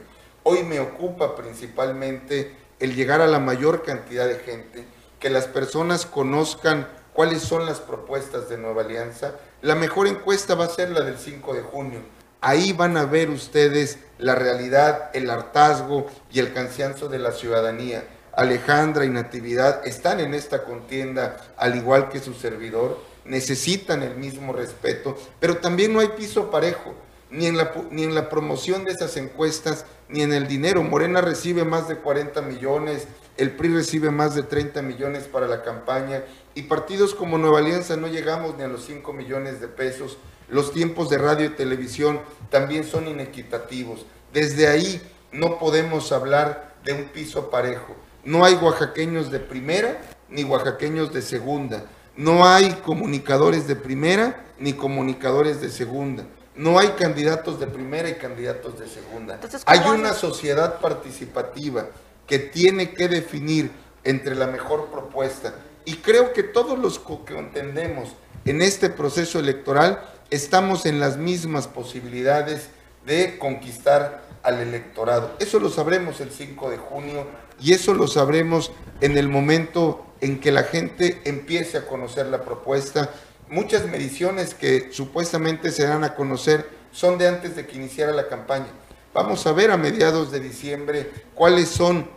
Hoy 0.42 0.64
me 0.64 0.80
ocupa 0.80 1.36
principalmente 1.36 2.56
el 2.80 2.94
llegar 2.94 3.20
a 3.20 3.26
la 3.26 3.38
mayor 3.38 3.82
cantidad 3.82 4.26
de 4.26 4.36
gente, 4.36 4.84
que 5.20 5.30
las 5.30 5.46
personas 5.46 6.06
conozcan 6.06 6.88
cuáles 7.12 7.42
son 7.42 7.66
las 7.66 7.80
propuestas 7.80 8.48
de 8.48 8.56
Nueva 8.56 8.82
Alianza. 8.82 9.34
La 9.62 9.74
mejor 9.74 10.06
encuesta 10.06 10.54
va 10.54 10.64
a 10.64 10.70
ser 10.70 10.90
la 10.90 11.00
del 11.00 11.18
5 11.18 11.54
de 11.54 11.62
junio. 11.62 12.00
Ahí 12.40 12.72
van 12.72 12.96
a 12.96 13.04
ver 13.04 13.30
ustedes 13.30 13.98
la 14.18 14.34
realidad, 14.34 15.10
el 15.12 15.28
hartazgo 15.30 16.06
y 16.30 16.38
el 16.38 16.52
cansancio 16.52 17.08
de 17.08 17.18
la 17.18 17.32
ciudadanía. 17.32 18.04
Alejandra 18.32 19.04
y 19.04 19.08
Natividad 19.08 19.84
están 19.84 20.20
en 20.20 20.34
esta 20.34 20.62
contienda, 20.62 21.36
al 21.56 21.74
igual 21.76 22.08
que 22.08 22.20
su 22.20 22.34
servidor, 22.34 23.00
necesitan 23.24 24.02
el 24.02 24.16
mismo 24.16 24.52
respeto, 24.52 25.16
pero 25.40 25.58
también 25.58 25.92
no 25.92 26.00
hay 26.00 26.08
piso 26.08 26.50
parejo 26.50 26.94
ni 27.30 27.46
en, 27.46 27.56
la, 27.56 27.72
ni 27.90 28.04
en 28.04 28.14
la 28.14 28.28
promoción 28.28 28.84
de 28.84 28.92
esas 28.92 29.16
encuestas, 29.16 29.84
ni 30.08 30.22
en 30.22 30.32
el 30.32 30.46
dinero. 30.46 30.82
Morena 30.82 31.20
recibe 31.20 31.64
más 31.64 31.88
de 31.88 31.96
40 31.96 32.40
millones, 32.42 33.06
el 33.36 33.50
PRI 33.50 33.74
recibe 33.74 34.10
más 34.10 34.34
de 34.34 34.42
30 34.44 34.82
millones 34.82 35.24
para 35.24 35.46
la 35.46 35.62
campaña 35.62 36.22
y 36.54 36.62
partidos 36.62 37.14
como 37.14 37.38
Nueva 37.38 37.58
Alianza 37.58 37.96
no 37.96 38.08
llegamos 38.08 38.56
ni 38.56 38.64
a 38.64 38.68
los 38.68 38.84
5 38.84 39.12
millones 39.12 39.60
de 39.60 39.68
pesos. 39.68 40.18
Los 40.48 40.72
tiempos 40.72 41.10
de 41.10 41.18
radio 41.18 41.46
y 41.46 41.50
televisión 41.50 42.20
también 42.50 42.84
son 42.84 43.06
inequitativos. 43.08 44.06
Desde 44.32 44.66
ahí 44.68 45.00
no 45.32 45.58
podemos 45.58 46.12
hablar 46.12 46.74
de 46.84 46.92
un 46.92 47.04
piso 47.04 47.50
parejo. 47.50 47.94
No 48.24 48.44
hay 48.44 48.54
oaxaqueños 48.54 49.30
de 49.30 49.40
primera 49.40 50.00
ni 50.28 50.44
oaxaqueños 50.44 51.12
de 51.12 51.22
segunda. 51.22 51.84
No 52.16 52.46
hay 52.46 52.72
comunicadores 52.84 53.66
de 53.66 53.76
primera 53.76 54.44
ni 54.58 54.72
comunicadores 54.72 55.60
de 55.60 55.70
segunda 55.70 56.24
no 56.58 56.78
hay 56.78 56.88
candidatos 56.88 57.60
de 57.60 57.68
primera 57.68 58.08
y 58.10 58.14
candidatos 58.14 58.78
de 58.78 58.88
segunda. 58.88 59.38
hay 59.64 59.80
una 59.88 60.12
sociedad 60.12 60.80
participativa 60.80 61.86
que 62.26 62.38
tiene 62.38 62.92
que 62.92 63.08
definir 63.08 63.70
entre 64.04 64.34
la 64.34 64.48
mejor 64.48 64.86
propuesta. 64.86 65.54
Y 65.84 65.94
creo 65.96 66.32
que 66.32 66.42
todos 66.42 66.78
los 66.78 66.98
que 66.98 67.38
entendemos 67.38 68.10
en 68.44 68.60
este 68.60 68.90
proceso 68.90 69.38
electoral 69.38 70.02
estamos 70.30 70.86
en 70.86 71.00
las 71.00 71.16
mismas 71.16 71.66
posibilidades 71.68 72.68
de 73.06 73.38
conquistar 73.38 74.22
al 74.42 74.60
electorado. 74.60 75.34
Eso 75.38 75.58
lo 75.60 75.70
sabremos 75.70 76.20
el 76.20 76.30
5 76.30 76.70
de 76.70 76.76
junio 76.76 77.26
y 77.60 77.72
eso 77.72 77.94
lo 77.94 78.06
sabremos 78.06 78.72
en 79.00 79.18
el 79.18 79.28
momento 79.28 80.04
en 80.20 80.40
que 80.40 80.52
la 80.52 80.64
gente 80.64 81.20
empiece 81.24 81.78
a 81.78 81.86
conocer 81.86 82.26
la 82.26 82.42
propuesta 82.42 83.10
muchas 83.50 83.86
mediciones 83.86 84.54
que 84.54 84.92
supuestamente 84.92 85.70
se 85.70 85.86
dan 85.86 86.04
a 86.04 86.14
conocer 86.14 86.68
son 86.92 87.18
de 87.18 87.28
antes 87.28 87.56
de 87.56 87.66
que 87.66 87.76
iniciara 87.76 88.12
la 88.12 88.28
campaña. 88.28 88.68
Vamos 89.14 89.46
a 89.46 89.52
ver 89.52 89.70
a 89.70 89.76
mediados 89.76 90.30
de 90.30 90.40
diciembre 90.40 91.10
cuáles 91.34 91.68
son 91.68 92.08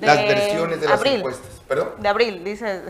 las 0.00 0.16
versiones 0.16 0.80
de 0.80 0.88
las 0.88 1.04
encuestas. 1.04 1.48
De 1.98 2.08
abril, 2.08 2.44
dice. 2.44 2.82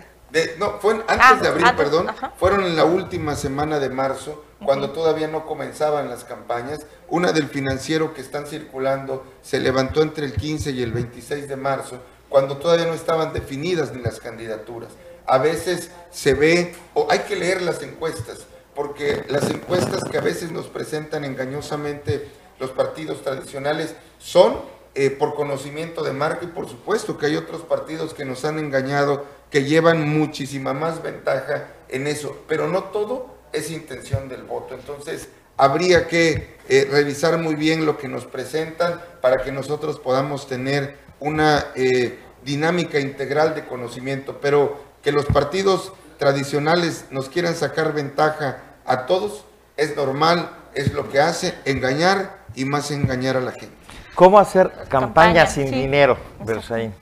No, 0.59 0.79
fue 0.81 0.95
antes 0.95 1.17
Ah, 1.21 1.38
de 1.41 1.49
abril, 1.49 1.64
antes, 1.64 1.85
perdón. 1.85 2.09
ajá. 2.11 2.33
Fueron 2.38 2.64
en 2.64 2.77
la 2.77 2.85
última 2.85 3.35
semana 3.37 3.79
de 3.79 3.88
marzo, 3.88 4.45
cuando 4.64 4.91
todavía 4.91 5.29
no 5.29 5.47
comenzaban 5.47 6.09
las 6.11 6.25
campañas. 6.25 6.81
Una 7.09 7.33
del 7.33 7.49
financiero 7.49 8.12
que 8.12 8.21
están 8.21 8.47
circulando 8.47 9.25
se 9.43 9.61
levantó 9.61 10.03
entre 10.03 10.27
el 10.27 10.35
15 10.35 10.73
y 10.73 10.83
el 10.83 10.93
26 10.93 11.49
de 11.49 11.57
marzo, 11.57 11.99
cuando 12.29 12.59
todavía 12.59 12.87
no 12.87 12.95
estaban 12.95 13.33
definidas 13.33 13.93
ni 13.95 14.03
las 14.03 14.21
candidaturas. 14.21 14.91
A 15.27 15.38
veces 15.38 15.91
se 16.11 16.35
ve, 16.35 16.75
o 16.95 17.07
hay 17.11 17.21
que 17.21 17.37
leer 17.37 17.62
las 17.62 17.83
encuestas, 17.83 18.38
porque 18.75 19.25
las 19.29 19.49
encuestas 19.51 20.05
que 20.05 20.19
a 20.19 20.23
veces 20.23 20.51
nos 20.53 20.67
presentan 20.67 21.25
engañosamente 21.25 22.29
los 22.59 22.71
partidos 22.71 23.23
tradicionales 23.23 23.95
son 24.19 24.57
eh, 25.01 25.11
por 25.11 25.37
conocimiento 25.37 26.03
de 26.03 26.13
marca 26.13 26.45
y 26.45 26.49
por 26.49 26.69
supuesto 26.69 27.17
que 27.19 27.27
hay 27.27 27.37
otros 27.37 27.63
partidos 27.63 28.15
que 28.15 28.25
nos 28.25 28.45
han 28.45 28.59
engañado, 28.59 29.25
que 29.49 29.63
llevan 29.63 30.09
muchísima 30.09 30.75
más 30.75 31.05
ventaja 31.05 31.69
en 31.89 32.09
eso, 32.09 32.37
pero 32.49 32.67
no 32.67 32.83
todo 32.83 33.33
es 33.53 33.71
intención 33.71 34.29
del 34.29 34.43
voto. 34.43 34.75
Entonces, 34.75 35.29
habría 35.57 36.09
que 36.09 36.57
eh, 36.69 36.89
revisar 36.91 37.39
muy 37.39 37.55
bien 37.55 37.87
lo 37.87 37.97
que 37.97 38.09
nos 38.09 38.25
presentan 38.25 39.01
para 39.21 39.45
que 39.45 39.53
nosotros 39.53 40.01
podamos 40.01 40.49
tener 40.49 40.97
una 41.21 41.67
eh, 41.77 42.19
dinámica 42.45 42.99
integral 42.99 43.55
de 43.55 43.67
conocimiento, 43.67 44.41
pero 44.41 44.81
que 45.01 45.13
los 45.13 45.27
partidos 45.27 45.93
tradicionales 46.19 47.05
nos 47.13 47.29
quieran 47.29 47.55
sacar 47.55 47.93
ventaja 47.93 48.65
a 48.85 49.07
todos 49.07 49.45
es 49.77 49.95
normal, 49.95 50.51
es 50.75 50.93
lo 50.93 51.09
que 51.09 51.21
hace, 51.21 51.55
engañar 51.67 52.41
y 52.57 52.65
más 52.65 52.91
engañar 52.91 53.37
a 53.37 53.41
la 53.41 53.53
gente. 53.53 53.78
¿Cómo 54.18 54.40
hacer 54.40 54.72
campaña, 54.88 54.88
Campaña, 54.88 55.46
sin 55.46 55.68
sí. 55.68 55.74
dinero, 55.76 56.18
Berzaín? 56.44 56.92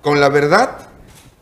con 0.00 0.20
la 0.20 0.28
verdad, 0.28 0.86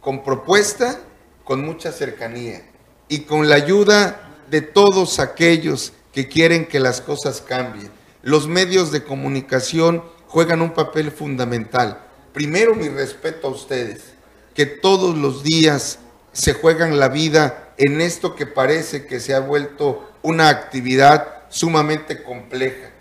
con 0.01 0.25
propuesta, 0.25 0.99
con 1.45 1.63
mucha 1.63 1.93
cercanía 1.93 2.63
y 3.09 3.25
con 3.25 3.51
la 3.51 3.57
ayuda 3.57 4.19
de 4.49 4.63
todos 4.63 5.19
aquellos 5.19 5.93
que 6.15 6.29
quieren 6.29 6.65
que 6.65 6.81
las 6.81 7.03
cosas 7.03 7.43
cambien. 7.43 7.91
Los 8.23 8.49
medios 8.49 8.91
de 8.91 9.05
comunicación 9.05 10.03
juegan 10.29 10.63
un 10.63 10.73
papel 10.73 11.11
fundamental. 11.11 12.01
Primero, 12.33 12.75
mi 12.75 12.89
respeto 12.89 13.49
a 13.49 13.51
ustedes, 13.51 14.15
que 14.55 14.65
todos 14.65 15.15
los 15.15 15.43
días 15.43 15.99
se 16.33 16.55
juegan 16.55 16.99
la 16.99 17.11
vida 17.11 17.75
en 17.77 18.01
esto 18.01 18.35
que 18.35 18.47
parece 18.47 19.05
que 19.05 19.21
se 19.21 19.35
ha 19.35 19.41
vuelto 19.41 20.11
una 20.23 20.49
actividad 20.49 21.43
sumamente 21.51 22.23
compleja. 22.23 22.93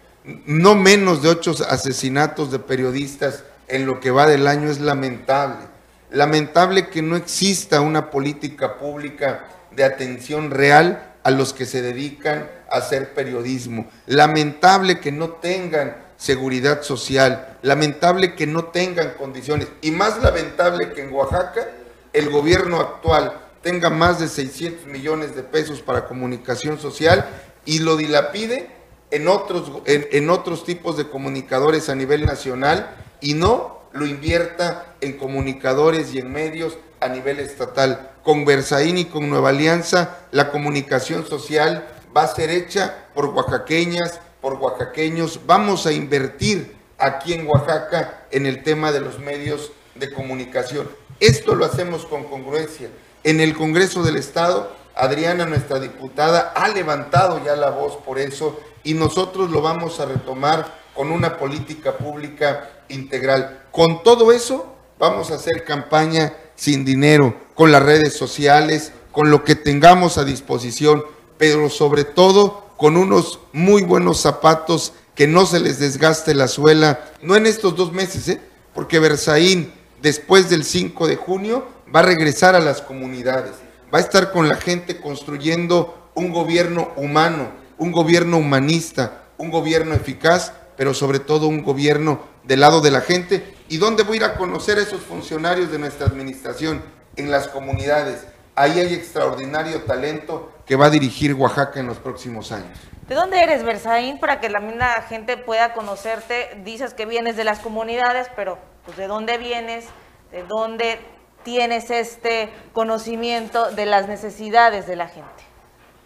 No 0.46 0.76
menos 0.76 1.22
de 1.22 1.30
ocho 1.30 1.56
asesinatos 1.70 2.52
de 2.52 2.60
periodistas 2.60 3.44
en 3.68 3.86
lo 3.86 4.00
que 4.02 4.12
va 4.12 4.28
del 4.28 4.48
año 4.48 4.70
es 4.70 4.80
lamentable. 4.80 5.66
Lamentable 6.12 6.90
que 6.90 7.02
no 7.02 7.16
exista 7.16 7.82
una 7.82 8.10
política 8.10 8.78
pública 8.78 9.46
de 9.72 9.84
atención 9.86 10.52
real 10.52 11.14
a 11.24 11.32
los 11.32 11.54
que 11.54 11.66
se 11.66 11.82
dedican 11.82 12.50
a 12.70 12.78
hacer 12.78 13.14
periodismo. 13.14 13.88
Lamentable 14.06 15.00
que 15.00 15.12
no 15.12 15.30
tengan 15.30 15.96
seguridad 16.18 16.82
social. 16.82 17.58
Lamentable 17.62 18.36
que 18.36 18.48
no 18.48 18.66
tengan 18.66 19.12
condiciones. 19.12 19.68
Y 19.82 19.92
más 19.92 20.22
lamentable 20.22 20.92
que 20.92 21.04
en 21.04 21.14
Oaxaca 21.14 21.68
el 22.12 22.30
gobierno 22.30 22.82
actual 22.82 23.34
tenga 23.62 23.90
más 23.90 24.20
de 24.20 24.28
600 24.28 24.88
millones 24.88 25.36
de 25.36 25.44
pesos 25.44 25.82
para 25.82 26.06
comunicación 26.06 26.80
social 26.80 27.26
y 27.66 27.80
lo 27.80 27.96
dilapide 27.98 28.77
en 29.12 29.28
otros, 29.28 29.72
en, 29.86 30.08
en 30.12 30.30
otros 30.30 30.64
tipos 30.64 30.98
de 30.98 31.10
comunicadores 31.10 31.90
a 31.90 31.96
nivel 31.96 32.26
nacional 32.26 32.96
y 33.22 33.34
no 33.34 33.82
lo 33.94 34.06
invierta 34.06 34.96
en 35.02 35.18
comunicadores 35.18 36.14
y 36.14 36.20
en 36.20 36.32
medios 36.32 36.78
a 37.00 37.08
nivel 37.08 37.40
estatal. 37.40 38.12
Con 38.24 38.46
Versaín 38.46 38.98
y 38.98 39.06
con 39.06 39.30
Nueva 39.30 39.50
Alianza, 39.50 40.20
la 40.32 40.52
comunicación 40.52 41.26
social 41.26 41.88
va 42.16 42.24
a 42.24 42.36
ser 42.36 42.50
hecha 42.50 43.08
por 43.14 43.26
oaxaqueñas, 43.28 44.20
por 44.42 44.54
oaxaqueños. 44.56 45.42
Vamos 45.46 45.86
a 45.86 45.94
invertir 45.94 46.76
aquí 46.98 47.34
en 47.34 47.48
Oaxaca 47.48 48.26
en 48.32 48.46
el 48.46 48.64
tema 48.64 48.92
de 48.92 49.02
los 49.02 49.20
medios 49.20 49.72
de 49.96 50.12
comunicación. 50.12 50.90
Esto 51.20 51.56
lo 51.56 51.66
hacemos 51.66 52.06
con 52.06 52.26
congruencia. 52.26 52.90
En 53.24 53.40
el 53.40 53.56
Congreso 53.56 54.04
del 54.04 54.18
Estado, 54.18 54.76
Adriana, 55.00 55.46
nuestra 55.46 55.80
diputada, 55.80 56.54
ha 56.56 56.68
levantado 56.70 57.44
ya 57.44 57.56
la 57.56 57.70
voz 57.70 57.98
por 57.98 58.20
eso 58.20 58.60
y 58.84 58.94
nosotros 58.94 59.50
lo 59.50 59.62
vamos 59.62 60.00
a 60.00 60.06
retomar 60.06 60.80
con 60.94 61.12
una 61.12 61.38
política 61.38 61.98
pública 61.98 62.70
integral. 62.90 63.66
Con 63.72 64.04
todo 64.04 64.32
eso, 64.32 64.74
vamos 64.98 65.32
a 65.32 65.36
hacer 65.36 65.64
campaña 65.64 66.34
sin 66.56 66.86
dinero, 66.86 67.36
con 67.54 67.72
las 67.72 67.84
redes 67.84 68.16
sociales, 68.16 68.92
con 69.12 69.30
lo 69.30 69.44
que 69.44 69.56
tengamos 69.56 70.18
a 70.18 70.24
disposición, 70.24 71.04
pero 71.38 71.70
sobre 71.70 72.04
todo 72.04 72.66
con 72.78 72.98
unos 72.98 73.40
muy 73.54 73.84
buenos 73.84 74.20
zapatos 74.20 74.94
que 75.16 75.28
no 75.28 75.46
se 75.46 75.60
les 75.60 75.80
desgaste 75.80 76.36
la 76.36 76.48
suela, 76.48 77.06
no 77.22 77.36
en 77.36 77.48
estos 77.48 77.76
dos 77.76 77.92
meses, 77.92 78.30
¿eh? 78.30 78.40
porque 78.74 79.00
Berzaín, 79.00 79.74
después 80.02 80.50
del 80.50 80.64
5 80.64 81.08
de 81.08 81.16
junio, 81.16 81.66
va 81.94 82.02
a 82.02 82.04
regresar 82.04 82.56
a 82.56 82.60
las 82.60 82.82
comunidades, 82.82 83.54
va 83.94 84.00
a 84.00 84.02
estar 84.02 84.32
con 84.32 84.48
la 84.48 84.56
gente 84.56 85.00
construyendo 85.00 86.12
un 86.16 86.32
gobierno 86.32 86.92
humano, 86.96 87.52
un 87.78 87.92
gobierno 87.92 88.38
humanista, 88.38 89.24
un 89.38 89.52
gobierno 89.52 89.94
eficaz, 89.94 90.54
pero 90.76 90.94
sobre 90.94 91.20
todo 91.20 91.48
un 91.48 91.64
gobierno 91.64 92.20
del 92.44 92.62
lado 92.62 92.82
de 92.82 92.92
la 92.92 93.02
gente. 93.02 93.56
¿Y 93.70 93.78
dónde 93.78 94.04
voy 94.04 94.14
a 94.14 94.18
ir 94.18 94.24
a 94.26 94.36
conocer 94.36 94.78
a 94.78 94.82
esos 94.82 95.02
funcionarios 95.02 95.72
de 95.72 95.80
nuestra 95.80 96.08
administración? 96.08 96.82
En 97.16 97.32
las 97.32 97.48
comunidades. 97.48 98.28
Ahí 98.56 98.80
hay 98.80 98.94
extraordinario 98.94 99.82
talento 99.84 100.52
que 100.66 100.76
va 100.76 100.88
a 100.88 100.90
dirigir 100.90 101.34
Oaxaca 101.34 101.80
en 101.80 101.88
los 101.88 101.98
próximos 101.98 102.52
años. 102.52 102.78
¿De 103.08 103.16
dónde 103.16 103.42
eres, 103.42 103.64
Berzaín? 103.64 104.20
Para 104.20 104.40
que 104.40 104.50
la 104.50 104.60
misma 104.60 105.02
gente 105.08 105.38
pueda 105.38 105.74
conocerte. 105.74 106.62
Dices 106.64 106.94
que 106.94 107.06
vienes 107.06 107.38
de 107.38 107.44
las 107.44 107.60
comunidades, 107.60 108.28
pero 108.36 108.60
pues 108.86 108.98
¿de 108.98 109.08
dónde 109.08 109.38
vienes? 109.38 109.86
¿De 110.32 110.44
dónde 110.44 111.00
tienes 111.48 111.90
este 111.92 112.50
conocimiento 112.74 113.72
de 113.72 113.86
las 113.86 114.10
necesidades 114.10 114.86
de 114.86 114.98
la 114.98 115.08
gente? 115.08 115.46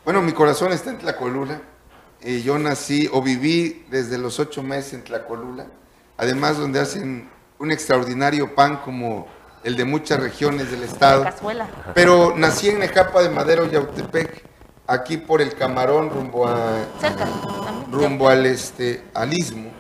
Bueno, 0.06 0.22
mi 0.22 0.34
corazón 0.34 0.72
está 0.72 0.92
en 0.92 1.00
Tlacolula. 1.00 1.60
Eh, 2.22 2.44
yo 2.44 2.60
nací 2.60 3.10
o 3.12 3.24
viví 3.24 3.88
desde 3.90 4.20
los 4.20 4.40
ocho 4.40 4.62
meses 4.62 4.94
en 4.94 5.04
Tlacolula. 5.04 5.66
Además, 6.18 6.60
donde 6.60 6.80
hacen 6.80 7.28
un 7.58 7.72
extraordinario 7.72 8.54
pan 8.54 8.82
como 8.86 9.26
el 9.64 9.76
de 9.76 9.84
muchas 9.84 10.20
regiones 10.20 10.70
del 10.70 10.84
estado. 10.84 11.24
Cazuela. 11.24 11.68
Pero 11.96 12.36
nací 12.38 12.70
en 12.70 12.78
Nejapa 12.78 13.24
de 13.24 13.30
Madero, 13.30 13.66
Yautepec, 13.66 14.46
aquí 14.86 15.18
por 15.18 15.42
el 15.42 15.56
Camarón, 15.56 16.12
rumbo 16.12 16.48
a 16.48 16.86
Cerca. 17.00 17.28
rumbo 17.92 18.30
al 18.30 18.46
este 18.46 19.06
al 19.16 19.34
istmo. 19.34 19.72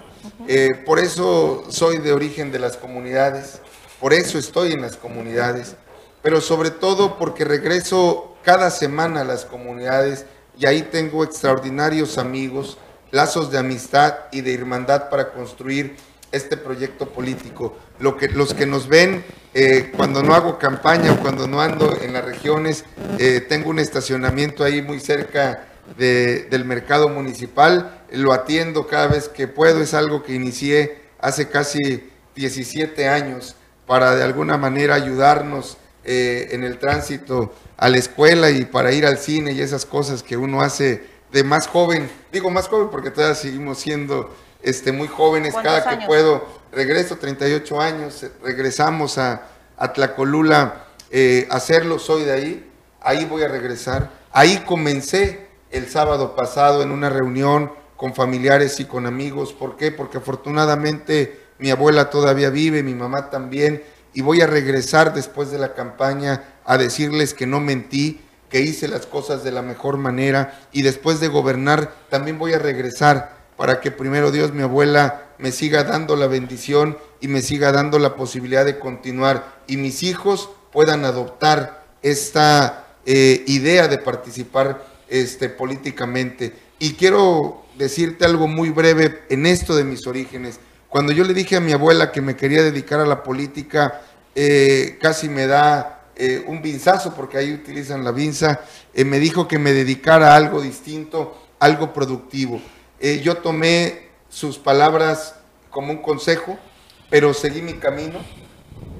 Eh, 0.47 0.69
por 0.87 0.97
eso 0.97 1.65
soy 1.69 1.99
de 1.99 2.13
origen 2.13 2.51
de 2.51 2.57
las 2.57 2.77
comunidades, 2.77 3.61
por 4.01 4.13
eso 4.13 4.37
estoy 4.37 4.73
en 4.73 4.81
las 4.81 4.97
comunidades, 4.97 5.75
pero 6.21 6.41
sobre 6.41 6.71
todo 6.71 7.17
porque 7.17 7.45
regreso 7.45 8.35
cada 8.43 8.69
semana 8.71 9.21
a 9.21 9.23
las 9.23 9.45
comunidades 9.45 10.25
y 10.59 10.65
ahí 10.65 10.81
tengo 10.81 11.23
extraordinarios 11.23 12.17
amigos, 12.17 12.77
lazos 13.11 13.51
de 13.51 13.59
amistad 13.59 14.15
y 14.31 14.41
de 14.41 14.53
hermandad 14.53 15.09
para 15.09 15.31
construir 15.31 15.95
este 16.31 16.57
proyecto 16.57 17.09
político. 17.09 17.77
Lo 17.99 18.17
que, 18.17 18.27
los 18.29 18.53
que 18.53 18.65
nos 18.65 18.87
ven 18.87 19.23
eh, 19.53 19.91
cuando 19.95 20.23
no 20.23 20.33
hago 20.33 20.57
campaña 20.57 21.11
o 21.11 21.19
cuando 21.19 21.47
no 21.47 21.61
ando 21.61 21.95
en 22.01 22.13
las 22.13 22.23
regiones, 22.25 22.85
eh, 23.19 23.41
tengo 23.47 23.69
un 23.69 23.79
estacionamiento 23.79 24.63
ahí 24.63 24.81
muy 24.81 24.99
cerca 24.99 25.67
de- 25.97 26.43
del 26.49 26.63
mercado 26.65 27.09
municipal, 27.09 28.01
lo 28.11 28.31
atiendo 28.33 28.87
cada 28.87 29.07
vez 29.07 29.27
que 29.29 29.47
puedo, 29.47 29.81
es 29.81 29.93
algo 29.93 30.23
que 30.23 30.33
inicié 30.33 31.01
hace 31.19 31.49
casi 31.49 32.09
17 32.35 33.07
años 33.09 33.55
para 33.91 34.15
de 34.15 34.23
alguna 34.23 34.57
manera 34.57 34.95
ayudarnos 34.95 35.75
eh, 36.05 36.47
en 36.51 36.63
el 36.63 36.79
tránsito 36.79 37.53
a 37.75 37.89
la 37.89 37.97
escuela 37.97 38.49
y 38.49 38.63
para 38.63 38.93
ir 38.93 39.05
al 39.05 39.17
cine 39.17 39.51
y 39.51 39.59
esas 39.59 39.85
cosas 39.85 40.23
que 40.23 40.37
uno 40.37 40.61
hace 40.61 41.03
de 41.33 41.43
más 41.43 41.67
joven. 41.67 42.09
Digo 42.31 42.49
más 42.49 42.69
joven 42.69 42.87
porque 42.89 43.11
todavía 43.11 43.35
seguimos 43.35 43.79
siendo 43.79 44.33
este, 44.61 44.93
muy 44.93 45.09
jóvenes. 45.09 45.51
¿Cuántos 45.51 45.83
Cada 45.83 45.99
que 45.99 46.05
puedo, 46.05 46.47
regreso 46.71 47.17
38 47.17 47.81
años, 47.81 48.23
eh, 48.23 48.31
regresamos 48.41 49.17
a, 49.17 49.49
a 49.75 49.91
Tlacolula 49.91 50.85
eh, 51.09 51.49
a 51.51 51.57
hacerlo, 51.57 51.99
soy 51.99 52.23
de 52.23 52.31
ahí, 52.31 52.71
ahí 53.01 53.25
voy 53.25 53.43
a 53.43 53.49
regresar. 53.49 54.09
Ahí 54.31 54.63
comencé 54.65 55.47
el 55.69 55.89
sábado 55.89 56.37
pasado 56.37 56.81
en 56.81 56.91
una 56.91 57.09
reunión 57.09 57.73
con 57.97 58.15
familiares 58.15 58.79
y 58.79 58.85
con 58.85 59.05
amigos. 59.05 59.51
¿Por 59.51 59.75
qué? 59.75 59.91
Porque 59.91 60.19
afortunadamente 60.19 61.40
mi 61.61 61.69
abuela 61.69 62.09
todavía 62.09 62.49
vive, 62.49 62.81
mi 62.81 62.95
mamá 62.95 63.29
también, 63.29 63.83
y 64.13 64.21
voy 64.21 64.41
a 64.41 64.47
regresar 64.47 65.13
después 65.13 65.51
de 65.51 65.59
la 65.59 65.75
campaña 65.75 66.43
a 66.65 66.77
decirles 66.77 67.35
que 67.35 67.45
no 67.45 67.59
mentí, 67.59 68.19
que 68.49 68.61
hice 68.61 68.87
las 68.87 69.05
cosas 69.05 69.43
de 69.43 69.51
la 69.51 69.61
mejor 69.61 69.97
manera, 69.97 70.59
y 70.71 70.81
después 70.81 71.19
de 71.19 71.27
gobernar 71.27 71.93
también 72.09 72.39
voy 72.39 72.53
a 72.53 72.59
regresar 72.59 73.37
para 73.57 73.79
que 73.79 73.91
primero 73.91 74.31
Dios, 74.31 74.51
mi 74.53 74.63
abuela, 74.63 75.27
me 75.37 75.51
siga 75.51 75.83
dando 75.83 76.15
la 76.15 76.25
bendición 76.25 76.97
y 77.21 77.27
me 77.27 77.41
siga 77.41 77.71
dando 77.71 77.99
la 77.99 78.15
posibilidad 78.15 78.65
de 78.65 78.79
continuar, 78.79 79.61
y 79.67 79.77
mis 79.77 80.01
hijos 80.01 80.49
puedan 80.73 81.05
adoptar 81.05 81.85
esta 82.01 82.87
eh, 83.05 83.43
idea 83.45 83.87
de 83.87 83.99
participar 83.99 84.83
este, 85.09 85.47
políticamente. 85.47 86.53
Y 86.79 86.93
quiero 86.93 87.65
decirte 87.77 88.25
algo 88.25 88.47
muy 88.47 88.71
breve 88.71 89.21
en 89.29 89.45
esto 89.45 89.75
de 89.75 89.83
mis 89.83 90.07
orígenes. 90.07 90.59
Cuando 90.91 91.13
yo 91.13 91.23
le 91.23 91.33
dije 91.33 91.55
a 91.55 91.61
mi 91.61 91.71
abuela 91.71 92.11
que 92.11 92.19
me 92.19 92.35
quería 92.35 92.63
dedicar 92.63 92.99
a 92.99 93.05
la 93.05 93.23
política, 93.23 94.01
eh, 94.35 94.97
casi 94.99 95.29
me 95.29 95.47
da 95.47 96.01
eh, 96.17 96.43
un 96.45 96.61
vinzazo, 96.61 97.15
porque 97.15 97.37
ahí 97.37 97.53
utilizan 97.53 98.03
la 98.03 98.11
vinza, 98.11 98.59
me 98.93 99.19
dijo 99.19 99.47
que 99.47 99.57
me 99.57 99.71
dedicara 99.71 100.33
a 100.33 100.35
algo 100.35 100.61
distinto, 100.61 101.41
algo 101.59 101.93
productivo. 101.93 102.59
yo 103.23 103.37
tomé 103.37 104.09
sus 104.27 104.57
palabras 104.57 105.35
como 105.69 105.93
un 105.93 106.01
consejo, 106.01 106.59
pero 107.09 107.33
seguí 107.33 107.61
mi 107.61 107.75
camino, 107.75 108.19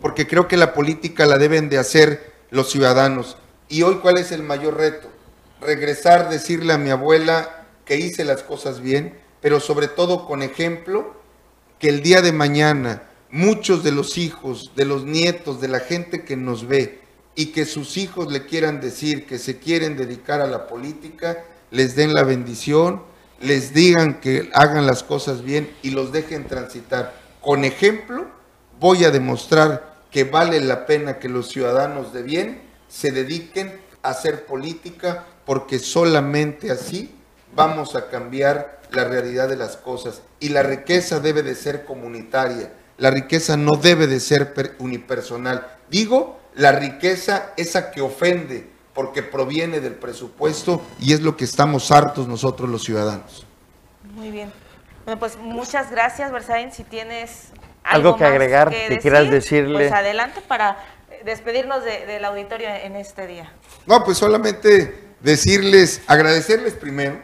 porque 0.02 0.28
creo 0.28 0.48
que 0.48 0.56
la 0.56 0.74
política 0.74 1.26
la 1.26 1.38
deben 1.38 1.68
de 1.68 1.78
hacer 1.78 2.32
los 2.52 2.72
ciudadanos. 2.72 3.36
Y 3.68 3.82
hoy, 3.82 3.96
¿cuál 3.96 4.18
es 4.18 4.32
el 4.32 4.44
mayor 4.44 4.78
reto? 4.78 5.10
Regresar, 5.60 6.30
decirle 6.30 6.72
a 6.72 6.78
mi 6.78 6.90
abuela 6.90 7.66
que 7.84 7.98
hice 7.98 8.24
las 8.24 8.44
cosas 8.44 8.80
bien, 8.80 9.20
pero 9.42 9.60
sobre 9.60 9.90
todo 9.90 10.26
con 10.26 10.42
ejemplo, 10.42 11.20
que 11.82 11.90
el 11.90 12.04
día 12.04 12.22
de 12.22 12.32
mañana 12.32 13.10
muchos 13.32 13.84
de 13.84 13.92
los 13.92 14.20
hijos, 14.20 14.72
de 14.76 14.86
los 14.86 15.04
nietos, 15.04 15.60
de 15.60 15.68
la 15.68 15.80
gente 15.80 16.24
que 16.24 16.38
nos 16.38 16.68
ve 16.68 17.02
y 17.34 17.48
que 17.48 17.66
sus 17.66 17.98
hijos 17.98 18.32
le 18.32 18.46
quieran 18.46 18.80
decir 18.80 19.26
que 19.26 19.40
se 19.40 19.58
quieren 19.58 19.98
dedicar 19.98 20.42
a 20.42 20.48
la 20.48 20.68
política, 20.68 21.44
les 21.72 21.96
den 21.96 22.14
la 22.14 22.22
bendición, 22.22 23.02
les 23.40 23.74
digan 23.74 24.20
que 24.20 24.52
hagan 24.54 24.86
las 24.86 25.02
cosas 25.02 25.42
bien 25.42 25.72
y 25.82 25.90
los 25.90 26.12
dejen 26.12 26.46
transitar. 26.46 27.20
Con 27.42 27.66
ejemplo, 27.66 28.28
voy 28.80 29.04
a 29.04 29.10
demostrar 29.10 30.04
que 30.12 30.24
vale 30.24 30.60
la 30.60 30.86
pena 30.86 31.18
que 31.18 31.30
los 31.30 31.48
ciudadanos 31.48 32.14
de 32.14 32.22
bien 32.22 32.62
se 32.90 33.12
dediquen 33.12 33.82
a 34.04 34.10
hacer 34.10 34.46
política 34.46 35.26
porque 35.46 35.80
solamente 35.80 36.70
así 36.70 37.10
vamos 37.56 37.96
a 37.96 38.10
cambiar 38.10 38.82
la 38.92 39.06
realidad 39.06 39.50
de 39.50 39.56
las 39.56 39.78
cosas. 39.78 40.22
Y 40.40 40.50
la 40.50 40.64
riqueza 40.64 41.20
debe 41.20 41.44
de 41.44 41.56
ser 41.56 41.86
comunitaria, 41.86 42.72
la 42.98 43.10
riqueza 43.10 43.58
no 43.58 43.72
debe 43.82 44.08
de 44.08 44.20
ser 44.20 44.54
unipersonal. 44.80 45.68
Digo, 45.90 46.40
la 46.56 46.72
riqueza 46.72 47.54
esa 47.58 47.92
que 47.92 48.02
ofende 48.02 48.70
porque 48.94 49.24
proviene 49.24 49.80
del 49.80 49.94
presupuesto 49.94 50.82
y 51.00 51.14
es 51.14 51.22
lo 51.22 51.38
que 51.38 51.46
estamos 51.46 51.92
hartos 51.92 52.28
nosotros 52.28 52.70
los 52.70 52.84
ciudadanos. 52.84 53.46
Muy 54.14 54.32
bien. 54.32 54.52
Bueno, 55.06 55.20
pues 55.20 55.38
muchas 55.38 55.90
gracias, 55.90 56.32
Versailles. 56.32 56.76
Si 56.76 56.84
tienes 56.84 57.48
algo, 57.84 58.18
que 58.18 58.26
agregar, 58.26 58.70
que, 58.70 59.00
quieras 59.00 59.30
decirle. 59.32 59.80
Pues 59.80 59.92
adelante 59.92 60.42
para 60.48 60.78
despedirnos 61.26 61.84
del 61.84 62.24
auditorio 62.26 62.70
en 62.70 62.96
este 62.96 63.28
día. 63.28 63.52
No, 63.86 64.04
pues 64.04 64.18
solamente 64.18 65.12
decirles, 65.22 66.02
agradecerles 66.08 66.74
primero, 66.74 67.22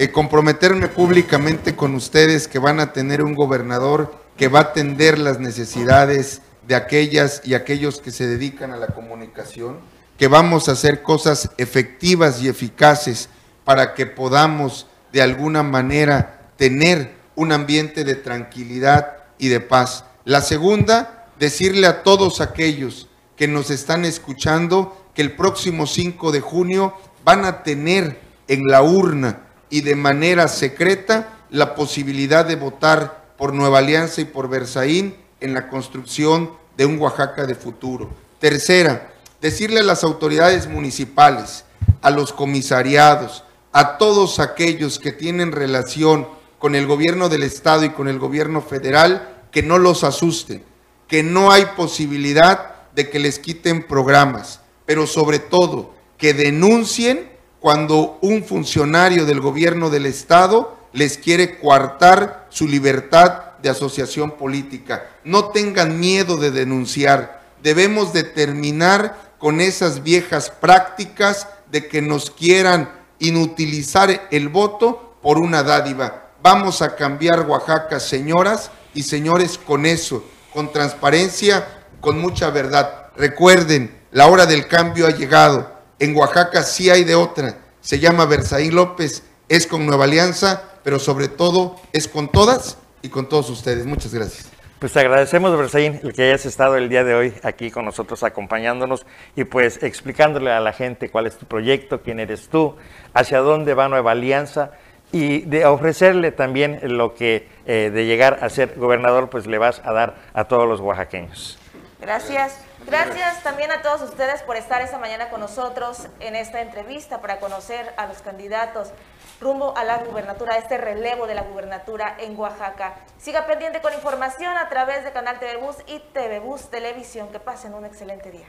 eh, 0.00 0.10
comprometerme 0.10 0.88
públicamente 0.88 1.76
con 1.76 1.94
ustedes 1.94 2.48
que 2.48 2.58
van 2.58 2.80
a 2.80 2.94
tener 2.94 3.22
un 3.22 3.34
gobernador 3.34 4.14
que 4.38 4.48
va 4.48 4.60
a 4.60 4.62
atender 4.62 5.18
las 5.18 5.40
necesidades 5.40 6.40
de 6.66 6.74
aquellas 6.74 7.42
y 7.44 7.52
aquellos 7.52 8.00
que 8.00 8.10
se 8.10 8.26
dedican 8.26 8.72
a 8.72 8.78
la 8.78 8.86
comunicación, 8.86 9.76
que 10.16 10.26
vamos 10.26 10.70
a 10.70 10.72
hacer 10.72 11.02
cosas 11.02 11.50
efectivas 11.58 12.40
y 12.40 12.48
eficaces 12.48 13.28
para 13.66 13.92
que 13.92 14.06
podamos 14.06 14.86
de 15.12 15.20
alguna 15.20 15.62
manera 15.62 16.48
tener 16.56 17.12
un 17.34 17.52
ambiente 17.52 18.02
de 18.02 18.14
tranquilidad 18.14 19.18
y 19.36 19.48
de 19.48 19.60
paz. 19.60 20.06
La 20.24 20.40
segunda, 20.40 21.26
decirle 21.38 21.86
a 21.86 22.02
todos 22.02 22.40
aquellos 22.40 23.06
que 23.36 23.48
nos 23.48 23.68
están 23.68 24.06
escuchando 24.06 25.10
que 25.14 25.20
el 25.20 25.32
próximo 25.36 25.86
5 25.86 26.32
de 26.32 26.40
junio 26.40 26.94
van 27.22 27.44
a 27.44 27.62
tener 27.62 28.18
en 28.48 28.66
la 28.66 28.80
urna 28.80 29.49
y 29.70 29.80
de 29.80 29.94
manera 29.94 30.48
secreta 30.48 31.38
la 31.48 31.74
posibilidad 31.74 32.44
de 32.44 32.56
votar 32.56 33.32
por 33.38 33.54
Nueva 33.54 33.78
Alianza 33.78 34.20
y 34.20 34.26
por 34.26 34.48
Versaín 34.48 35.16
en 35.40 35.54
la 35.54 35.68
construcción 35.68 36.50
de 36.76 36.86
un 36.86 37.00
Oaxaca 37.00 37.46
de 37.46 37.54
futuro. 37.54 38.10
Tercera, 38.38 39.12
decirle 39.40 39.80
a 39.80 39.84
las 39.84 40.04
autoridades 40.04 40.68
municipales, 40.68 41.64
a 42.02 42.10
los 42.10 42.32
comisariados, 42.32 43.44
a 43.72 43.98
todos 43.98 44.38
aquellos 44.40 44.98
que 44.98 45.12
tienen 45.12 45.52
relación 45.52 46.28
con 46.58 46.74
el 46.74 46.86
gobierno 46.86 47.28
del 47.28 47.42
Estado 47.42 47.84
y 47.84 47.90
con 47.90 48.08
el 48.08 48.18
gobierno 48.18 48.60
federal, 48.60 49.36
que 49.50 49.62
no 49.62 49.78
los 49.78 50.04
asusten, 50.04 50.62
que 51.08 51.22
no 51.22 51.50
hay 51.50 51.66
posibilidad 51.76 52.74
de 52.94 53.08
que 53.08 53.18
les 53.18 53.38
quiten 53.38 53.86
programas, 53.86 54.60
pero 54.84 55.06
sobre 55.06 55.38
todo 55.38 55.94
que 56.18 56.34
denuncien 56.34 57.30
cuando 57.60 58.18
un 58.22 58.42
funcionario 58.42 59.26
del 59.26 59.40
gobierno 59.40 59.90
del 59.90 60.06
Estado 60.06 60.78
les 60.92 61.18
quiere 61.18 61.58
coartar 61.58 62.46
su 62.50 62.66
libertad 62.66 63.58
de 63.62 63.68
asociación 63.68 64.32
política. 64.32 65.08
No 65.24 65.46
tengan 65.50 66.00
miedo 66.00 66.36
de 66.36 66.50
denunciar. 66.50 67.42
Debemos 67.62 68.12
de 68.12 68.24
terminar 68.24 69.34
con 69.38 69.60
esas 69.60 70.02
viejas 70.02 70.50
prácticas 70.50 71.46
de 71.70 71.86
que 71.86 72.02
nos 72.02 72.30
quieran 72.30 72.90
inutilizar 73.18 74.28
el 74.30 74.48
voto 74.48 75.16
por 75.22 75.38
una 75.38 75.62
dádiva. 75.62 76.30
Vamos 76.42 76.80
a 76.82 76.96
cambiar 76.96 77.46
Oaxaca, 77.46 78.00
señoras 78.00 78.70
y 78.94 79.02
señores, 79.02 79.58
con 79.58 79.84
eso, 79.84 80.24
con 80.52 80.72
transparencia 80.72 81.66
con 82.00 82.18
mucha 82.18 82.50
verdad. 82.50 83.08
Recuerden, 83.16 83.94
la 84.10 84.26
hora 84.26 84.46
del 84.46 84.66
cambio 84.66 85.06
ha 85.06 85.10
llegado. 85.10 85.79
En 86.00 86.16
Oaxaca 86.16 86.62
sí 86.62 86.88
hay 86.88 87.04
de 87.04 87.14
otra. 87.14 87.58
Se 87.82 87.98
llama 87.98 88.24
Versaín 88.24 88.74
López, 88.74 89.22
es 89.50 89.66
con 89.66 89.84
Nueva 89.84 90.04
Alianza, 90.04 90.62
pero 90.82 90.98
sobre 90.98 91.28
todo 91.28 91.76
es 91.92 92.08
con 92.08 92.28
todas 92.28 92.78
y 93.02 93.10
con 93.10 93.28
todos 93.28 93.50
ustedes. 93.50 93.84
Muchas 93.84 94.14
gracias. 94.14 94.48
Pues 94.78 94.94
te 94.94 95.00
agradecemos, 95.00 95.54
Versaín, 95.58 96.00
el 96.02 96.14
que 96.14 96.22
hayas 96.22 96.46
estado 96.46 96.78
el 96.78 96.88
día 96.88 97.04
de 97.04 97.14
hoy 97.14 97.34
aquí 97.42 97.70
con 97.70 97.84
nosotros 97.84 98.22
acompañándonos 98.22 99.04
y 99.36 99.44
pues 99.44 99.82
explicándole 99.82 100.50
a 100.50 100.60
la 100.60 100.72
gente 100.72 101.10
cuál 101.10 101.26
es 101.26 101.36
tu 101.36 101.44
proyecto, 101.44 102.00
quién 102.00 102.18
eres 102.18 102.48
tú, 102.48 102.76
hacia 103.12 103.40
dónde 103.40 103.74
va 103.74 103.90
Nueva 103.90 104.12
Alianza 104.12 104.70
y 105.12 105.40
de 105.40 105.66
ofrecerle 105.66 106.32
también 106.32 106.80
lo 106.82 107.14
que 107.14 107.46
eh, 107.66 107.90
de 107.92 108.06
llegar 108.06 108.38
a 108.40 108.48
ser 108.48 108.72
gobernador 108.78 109.28
pues 109.28 109.46
le 109.46 109.58
vas 109.58 109.82
a 109.84 109.92
dar 109.92 110.16
a 110.32 110.44
todos 110.44 110.66
los 110.66 110.80
oaxaqueños. 110.80 111.58
Gracias. 112.00 112.69
Gracias 112.86 113.42
también 113.42 113.70
a 113.70 113.82
todos 113.82 114.02
ustedes 114.02 114.42
por 114.42 114.56
estar 114.56 114.82
esta 114.82 114.98
mañana 114.98 115.28
con 115.30 115.40
nosotros 115.40 116.08
en 116.18 116.34
esta 116.34 116.60
entrevista 116.60 117.20
para 117.20 117.38
conocer 117.38 117.92
a 117.96 118.06
los 118.06 118.22
candidatos 118.22 118.92
rumbo 119.40 119.76
a 119.76 119.84
la 119.84 119.98
gubernatura, 119.98 120.54
a 120.54 120.58
este 120.58 120.76
relevo 120.76 121.26
de 121.26 121.34
la 121.34 121.42
gubernatura 121.42 122.16
en 122.18 122.38
Oaxaca. 122.38 122.94
Siga 123.18 123.46
pendiente 123.46 123.80
con 123.80 123.92
información 123.92 124.56
a 124.56 124.68
través 124.68 125.04
de 125.04 125.12
Canal 125.12 125.38
TV 125.38 125.56
Bus 125.56 125.76
y 125.86 125.98
TV 126.12 126.40
Bus 126.40 126.70
Televisión. 126.70 127.28
Que 127.30 127.40
pasen 127.40 127.74
un 127.74 127.84
excelente 127.84 128.30
día. 128.30 128.46